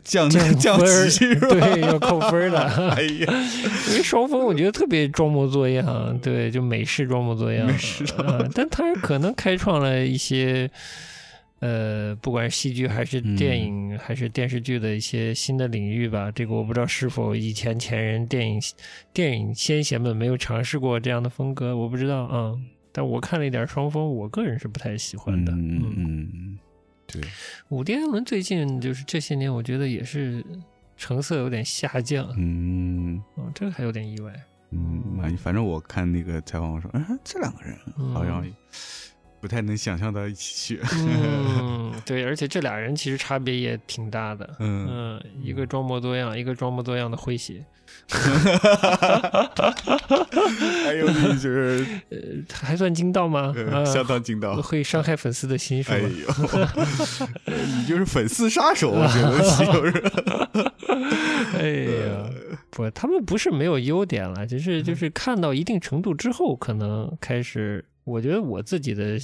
[0.04, 0.80] 降降 降
[1.10, 2.60] 级，对，要扣分的。
[2.92, 3.34] 哎呀，
[3.90, 7.68] 因为双峰我觉得特别装模作样，对，就美式装模作样。
[7.68, 8.04] 美式
[8.54, 10.70] 但他可能开创了一些
[11.60, 18.62] 呃，不管是戏剧还是电影还是电视剧的一些新的领域吧，这个我不知道是否以前前人电影
[19.14, 22.54] 电影先贤们没有尝试过这样的风格，我不知道啊。
[22.92, 25.52] 但我看了一点双峰，我个人是不太喜欢的。
[25.52, 26.60] 嗯嗯嗯，
[27.12, 27.22] 对。
[27.70, 30.46] 伍迪·艾伦最近就是这些年，我觉得也是
[30.96, 32.34] 成色有点下降。
[32.38, 34.34] 嗯，哦，这个还有点意外。
[34.72, 37.78] 嗯，反正我看那个采访，我说，嗯，这两个人
[38.14, 38.46] 好像。
[39.42, 40.82] 不太能想象到一起去。
[40.92, 44.58] 嗯， 对，而且这俩人其实差别也挺大的。
[44.60, 47.66] 嗯，一个装模作样，一个装模作样的诙谐。
[50.86, 52.18] 还有你就是呃，
[52.52, 53.54] 还算精到吗？
[53.86, 56.10] 相当精到，会伤害粉丝的心，是吗？
[57.46, 60.04] 你就是粉丝杀手， 我觉得就是。
[61.58, 61.70] 哎
[62.08, 62.30] 呀，
[62.72, 67.86] 不，他们不是没有优点了，只是就是看到一定程度之后，可能开始。
[68.10, 69.18] 我觉得我自己的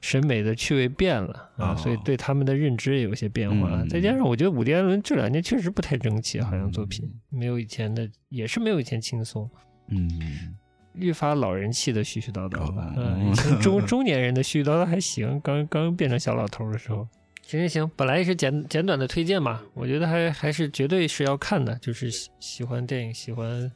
[0.00, 3.84] 审美的趣味变了啊，所以对他们的认知也有些变化。
[3.88, 9.50] 再加上我觉得伍迪·艾伦这两年确实不太争气，好像作品没有以前的，也是没有以前轻松。
[9.88, 10.54] 嗯，
[10.94, 12.94] 愈发老人气的絮絮叨叨吧。
[12.96, 17.08] 嗯，中中年人的絮絮叨叨还行，刚刚变成小老头的时候。
[17.42, 23.70] 行行行，本来也是简简短的推荐嘛，我觉得还还是绝对是要看的，就是喜欢电影、喜欢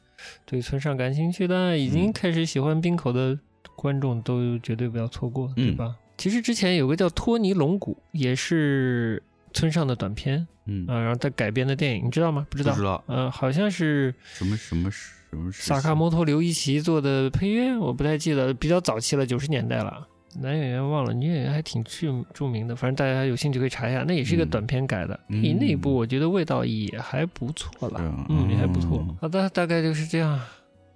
[0.45, 3.37] 对村上感兴趣的，已经开始喜欢冰口的。
[3.79, 5.95] 观众都绝对不要错过，对吧？
[6.17, 9.23] 其实之前有个叫《托尼龙骨》，也是
[9.53, 12.45] 村上的短片，嗯啊，然后他改编的电影，你知道吗？
[12.49, 13.01] 不知道，不知道。
[13.07, 20.05] 呃，好像是什么什么什么萨卡摩托刘一奇做的配乐，我不太记得，比较早期了，九十年代了。
[20.41, 25.19] 男演员忘了，女演员还挺著著名的，反正大家有兴趣可以查一下，那也是一个短片改的。
[25.25, 29.03] 你那一部我觉得味道也还不错了，嗯，也还不错。
[29.21, 30.39] 好的，大概就是这样。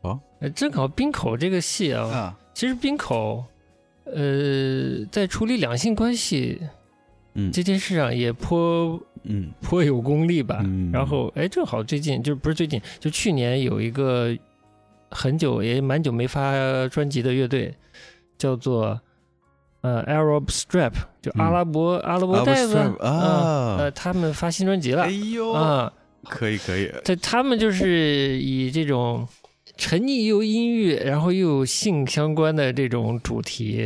[0.01, 0.19] 好，
[0.53, 2.37] 正好冰口这个戏啊。
[2.53, 3.43] 其实冰口，
[4.05, 6.61] 呃，在处理两性关系，
[7.33, 10.63] 嗯，这件事上也颇，嗯，颇有功力吧。
[10.91, 14.35] 然后，哎，正好最近就不是最近，就去年有一个
[15.09, 16.53] 很久也蛮久没发
[16.89, 17.73] 专辑的乐队，
[18.37, 19.01] 叫做
[19.81, 25.03] 呃 Arab Strap，就阿拉伯阿拉伯袋子啊，呃，他们发新专辑了。
[25.03, 25.91] 哎呦啊，
[26.25, 26.91] 可以可以。
[27.03, 29.27] 这他们就是以这种。
[29.75, 33.81] 沉溺又音乐，然后又有性相关的这种主题，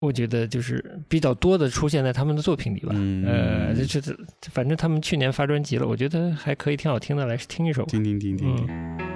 [0.00, 2.94] 我觉得就是比较多的出现在他们的作品里吧。
[3.26, 4.16] 呃，这这
[4.50, 7.84] 反正他们去年发专辑了，我觉得还可以，挺好听的，来听一首。
[7.86, 9.15] 听听听听听。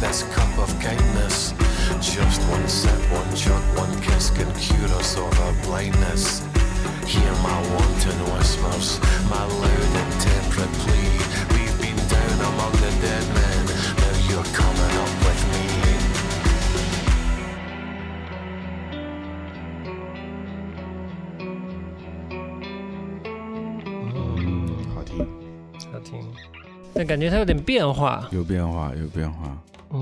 [0.00, 1.52] this cup of kindness.
[2.00, 6.40] Just one sip, one chug, one kiss can cure us of our blindness.
[7.06, 11.10] Hear my wanton whispers, my loud and temperate plea.
[11.54, 13.66] We've been down among the dead men,
[13.96, 15.64] now you're coming up with me.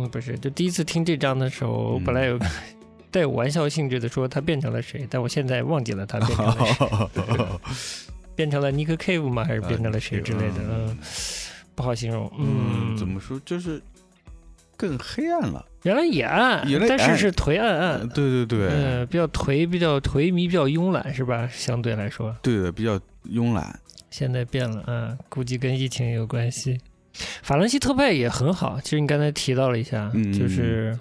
[0.03, 2.39] 嗯，不是，就第一次听这张的时候，我本来有
[3.11, 7.61] 带有玩笑性质的说他变成了谁，但我现在忘记了他变成了谁，
[8.35, 9.45] 变成了尼克 Cave 吗？
[9.45, 10.55] 还是变成了谁之类的？
[10.69, 10.99] 嗯，
[11.75, 12.31] 不好形容。
[12.39, 13.41] 嗯，怎么说？
[13.45, 13.81] 就是
[14.77, 15.65] 更黑暗了。
[15.85, 18.09] 原来也暗，但是是颓暗暗。
[18.09, 21.49] 对对对，嗯，比较颓，比较颓靡，比较慵懒，是吧？
[21.53, 22.99] 相对来说，对的，比较
[23.31, 23.79] 慵懒。
[24.11, 26.81] 现在变了，嗯，估计跟疫情有关系。
[27.43, 30.99] 法兰西特派也很好，其实你刚才提到了一下，就是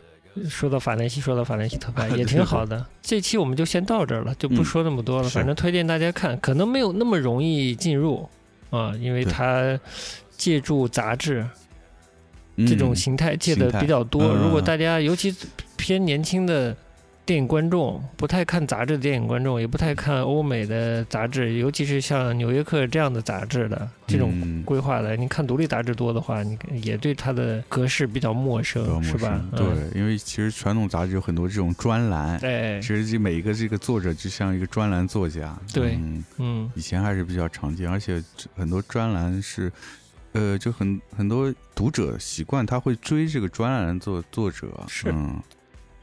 [0.50, 2.86] 说到法兰西，说到法兰西特派 也挺好的。
[3.02, 5.30] 这期我们就先到这儿了，就不说那么多了。
[5.30, 8.30] 反正推荐大家看，可能没有那么容易进入
[8.70, 9.80] 啊，因为它
[10.38, 11.46] 借助杂志
[12.58, 14.34] 这种形态借的比较多。
[14.36, 15.36] 如果大家尤其
[15.76, 16.76] 偏年轻的。
[17.26, 25.16] 电影观众不太看杂志的电影观众，也不太看欧美的杂志，尤其是像《纽约客》这样的杂志的这种规划的。
[25.16, 29.42] 你看独立杂志多的话，你也对它的格式比较陌生，是吧？
[29.56, 29.66] 对，
[29.96, 35.98] 因为其实传统杂志有很多这种专栏，对，其实这每一个这个作者就像一个专栏作家，对，
[36.40, 38.22] 嗯，以前还是比较常见，而且
[38.54, 39.72] 很多专栏是，
[40.34, 45.14] 呃，就很很多读者习惯他会追这个专栏作作者，是。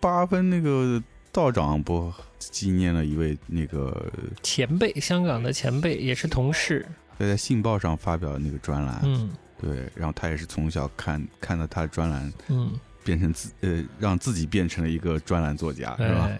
[0.00, 4.10] 八分那个道长不纪念了一位那个
[4.42, 6.86] 前辈，香港的前辈也是同事，
[7.18, 9.30] 在在《信报》上发表那个专栏，嗯，
[9.60, 12.72] 对，然后他也是从小看看到他的专栏，嗯，
[13.04, 16.30] 变成自呃让自己变成了一个专栏作家，是吧？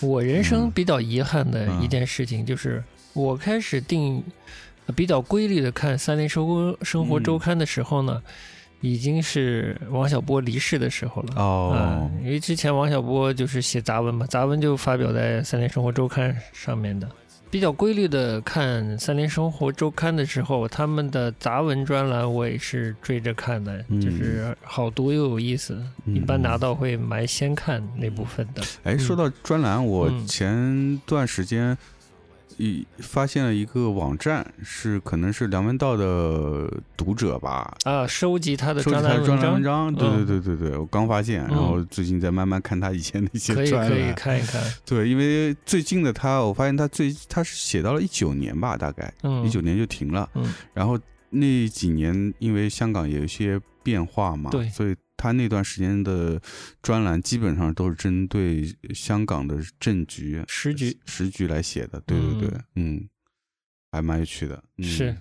[0.00, 2.82] 我人生比较遗憾的一件事情就是，
[3.12, 4.24] 我开始定
[4.96, 8.22] 比较规律的看《三联生活生活周刊》的时候呢。
[8.82, 17.08] 已经是王小波离世的时候了哦，因为之前王小波就是写杂文嘛，杂文就发表在《三联生活周刊》上面的。
[17.48, 25.78] 比较规律的看《三联生活周刊》的时候，他们的杂文专栏我也是追着看的，就是好读又有意思。
[26.06, 28.62] 一般拿到会买先看那部分的。
[28.84, 31.76] 哎，说到专栏，我前段时间。
[32.62, 37.76] 一发现了一个网站，是可能是梁文道的读者吧？
[37.82, 39.92] 啊，收集他的专栏文章。
[39.92, 43.88] 对对对对对，我刚发现，然后最近在慢慢看他以前的一些专栏。
[43.88, 44.62] 可以可以看一看。
[44.86, 49.12] 对，因为最近的他，我发现他最他是写到了一九年吧，大概
[49.44, 50.30] 一九年就停了。
[50.34, 50.54] 嗯。
[50.72, 50.96] 然后
[51.30, 54.94] 那几年，因为香港有一些变化嘛，对，所以。
[55.16, 56.40] 他那段时间的
[56.82, 63.08] 专栏基本上都是针对香港的政局、时局、时局来写的，对对对，嗯，
[63.92, 64.64] 还蛮有趣的。
[64.80, 65.16] 是，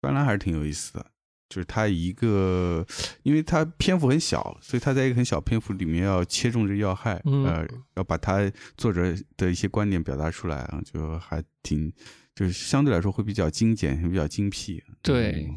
[0.00, 1.06] 专栏还是挺有意思的，
[1.48, 2.86] 就是他一个，
[3.24, 7.66] 因为他篇幅很小，所以他在一个很小篇幅里面要切中这要害，呃，
[7.96, 11.92] 要把他作者的一些观点表达出来啊，就还挺，
[12.34, 14.80] 就是相对来说会比较精简，比较精辟。
[15.02, 15.48] 对。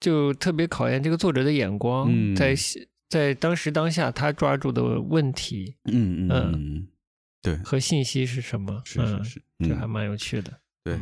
[0.00, 2.54] 就特别考验这个作者的眼光，在
[3.08, 6.88] 在当时当下他抓住的问题，嗯嗯，
[7.42, 8.82] 对，和信息是什么？
[8.84, 10.60] 是是是，这还蛮有趣的。
[10.84, 11.00] 对，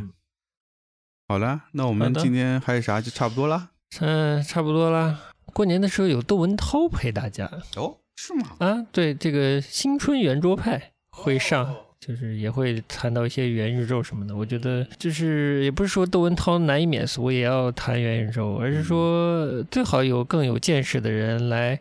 [1.29, 3.71] 好了，那我们今天还有啥就差不多了。
[4.01, 5.33] 嗯，差不多了。
[5.53, 7.47] 过年的时候有窦文涛陪大家
[7.77, 8.57] 哦，是吗？
[8.59, 11.86] 啊，对，这个新春圆桌派会上。
[12.07, 21.81] 就是也会谈到一些元宇宙什么的，我觉得就是也不是说窦文涛难以免俗也要谈元宇宙，而是说最好有更有见识的人来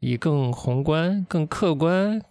[0.00, 2.22] 以更宏观、更客观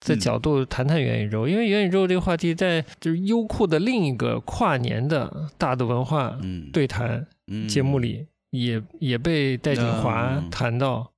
[0.00, 6.36] 的角度谈谈元宇宙，因为元宇宙这个话题在就是优酷的另一个跨年的大的文化
[6.72, 7.24] 对谈
[7.68, 11.12] 节目里也也被戴锦华谈到。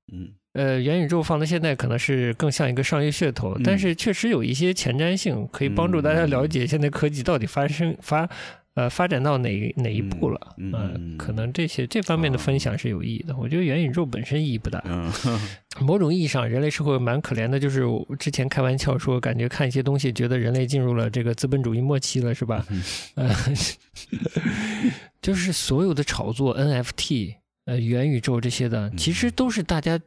[0.55, 8.29] 呃，元宇宙放到现在可能是更像一个商业噱头，但是确实有一些前瞻性，可以帮助大家了解现在科技到底发生发
[8.75, 10.55] 呃发展到哪哪一步了。
[10.59, 13.35] 嗯，可能这些这方面的分享是有意义的。
[13.35, 14.83] 我觉得元宇宙本身意义不大。
[15.81, 17.83] 某种意义上，人类社会蛮可怜的，就是
[18.19, 22.67] 之前开玩笑说，感觉看一些东西，觉得人类进入了这个资本主义末期了，是吧？
[23.15, 23.35] 呃，
[25.23, 27.37] 就是所有的炒作 NFT。
[27.65, 29.99] 呃，元宇宙这些的，其实都是大家，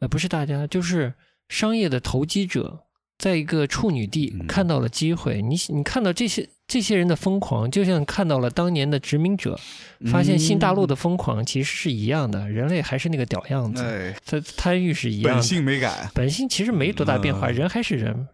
[0.00, 1.14] 呃，不是大家，就是
[1.48, 2.84] 商业的投机者，
[3.18, 5.40] 在一个处女地看到了机会。
[5.40, 9.58] 你你看到这些这些人的疯狂，就像看到了当年的殖民者，
[10.06, 12.48] 发现新大陆的疯狂，其实是一样的。
[12.48, 18.26] 人类还是那个屌样子，他贪欲是一样，本性没改，本性其实没多大变化，人还是人。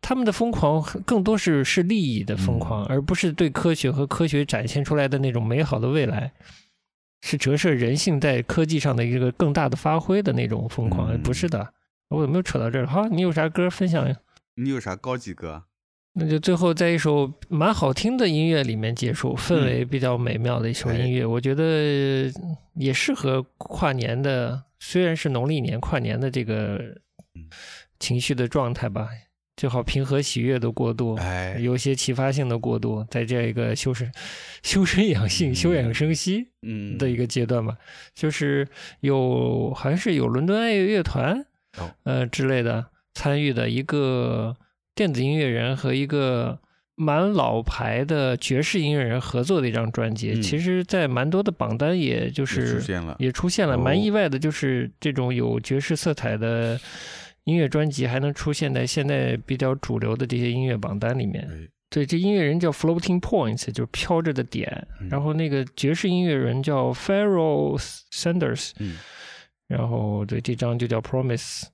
[0.00, 6.32] 他们的疯狂更多是是利益的疯狂，而不是对科学和科学展现出来的那种美好的未来。
[7.22, 11.72] 是折射人性在科技上的一个更大的发挥的那种疯狂，不是的。
[12.08, 12.86] 我有没有扯到这儿？
[12.86, 14.14] 好，你有啥歌分享？
[14.56, 15.64] 你有啥高级歌？
[16.14, 22.30] 那就最后在一首蛮好听的音乐里面结束，氛围比较美妙的一首音乐，我觉得
[22.74, 26.78] 也适合跨年的，虽然是农历年跨年的这个
[27.98, 29.08] 情绪的状态吧，
[29.56, 34.10] 最好平和喜悦的过渡，哎，有些启发性的过渡，在这样一个修身、
[34.62, 36.96] 修身养性、休养生息嗯。
[36.98, 37.76] 的一个阶段吧，
[38.14, 38.66] 就是
[39.00, 41.44] 有好像是有伦敦爱乐乐团
[42.04, 44.56] 呃之类的参与的一个。
[44.94, 46.58] 电子音乐人和一个
[46.96, 52.82] 蛮老牌的爵士音乐人合作的一张专辑，其实，在蛮多的榜单，也就是
[53.18, 56.78] 也出现了，蛮意外的，就是这种有爵士色彩的
[57.44, 61.48] 音乐专辑，还能出现在现在比较主流的这些音乐榜单里面。
[61.90, 64.86] 对，这音乐人叫 Floating Points，就是飘着的点。
[65.10, 67.78] 然后那个爵士音乐人叫 Pharoah
[68.12, 68.72] Sanders，
[69.68, 71.64] 然后对这张就叫 Promise。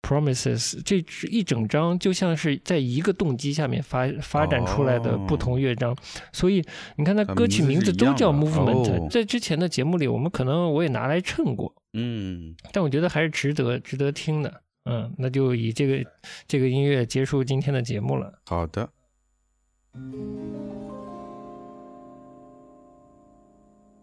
[0.00, 5.94] Promises，这一整张就像是在一个动机下面发发展出来的不同乐章，
[6.32, 6.64] 所以
[6.96, 9.10] 你看，它歌曲名字都叫 Movement。
[9.10, 16.10] 在之前的节目里，我们可能我也拿来衬过，嗯，但我觉得还是值得值得听的，嗯，那就以这个
[16.46, 18.40] 这个音乐结束今天的节目了。
[18.44, 18.88] 好的。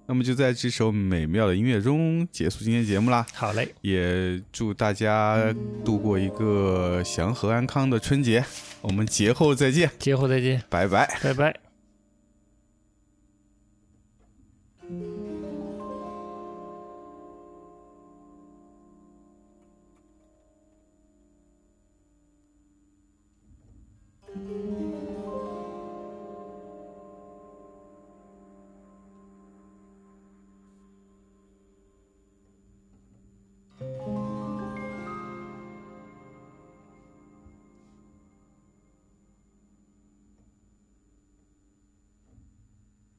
[0.07, 3.25] 那么就在这首美妙的音乐中结束今天节目啦。
[3.33, 5.51] 好嘞，也祝大家
[5.83, 8.45] 度过一个祥和安康的春节。
[8.81, 11.64] 我们节后再见，节后再见，拜拜，拜拜。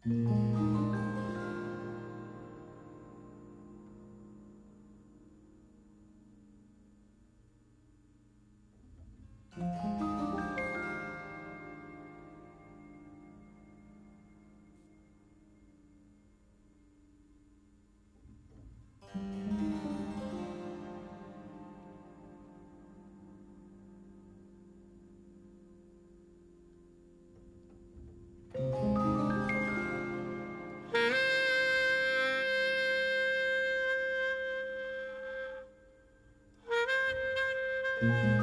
[0.09, 0.46] Mm.
[38.03, 38.36] Mm-hmm.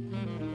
[0.00, 0.49] Mm-hmm.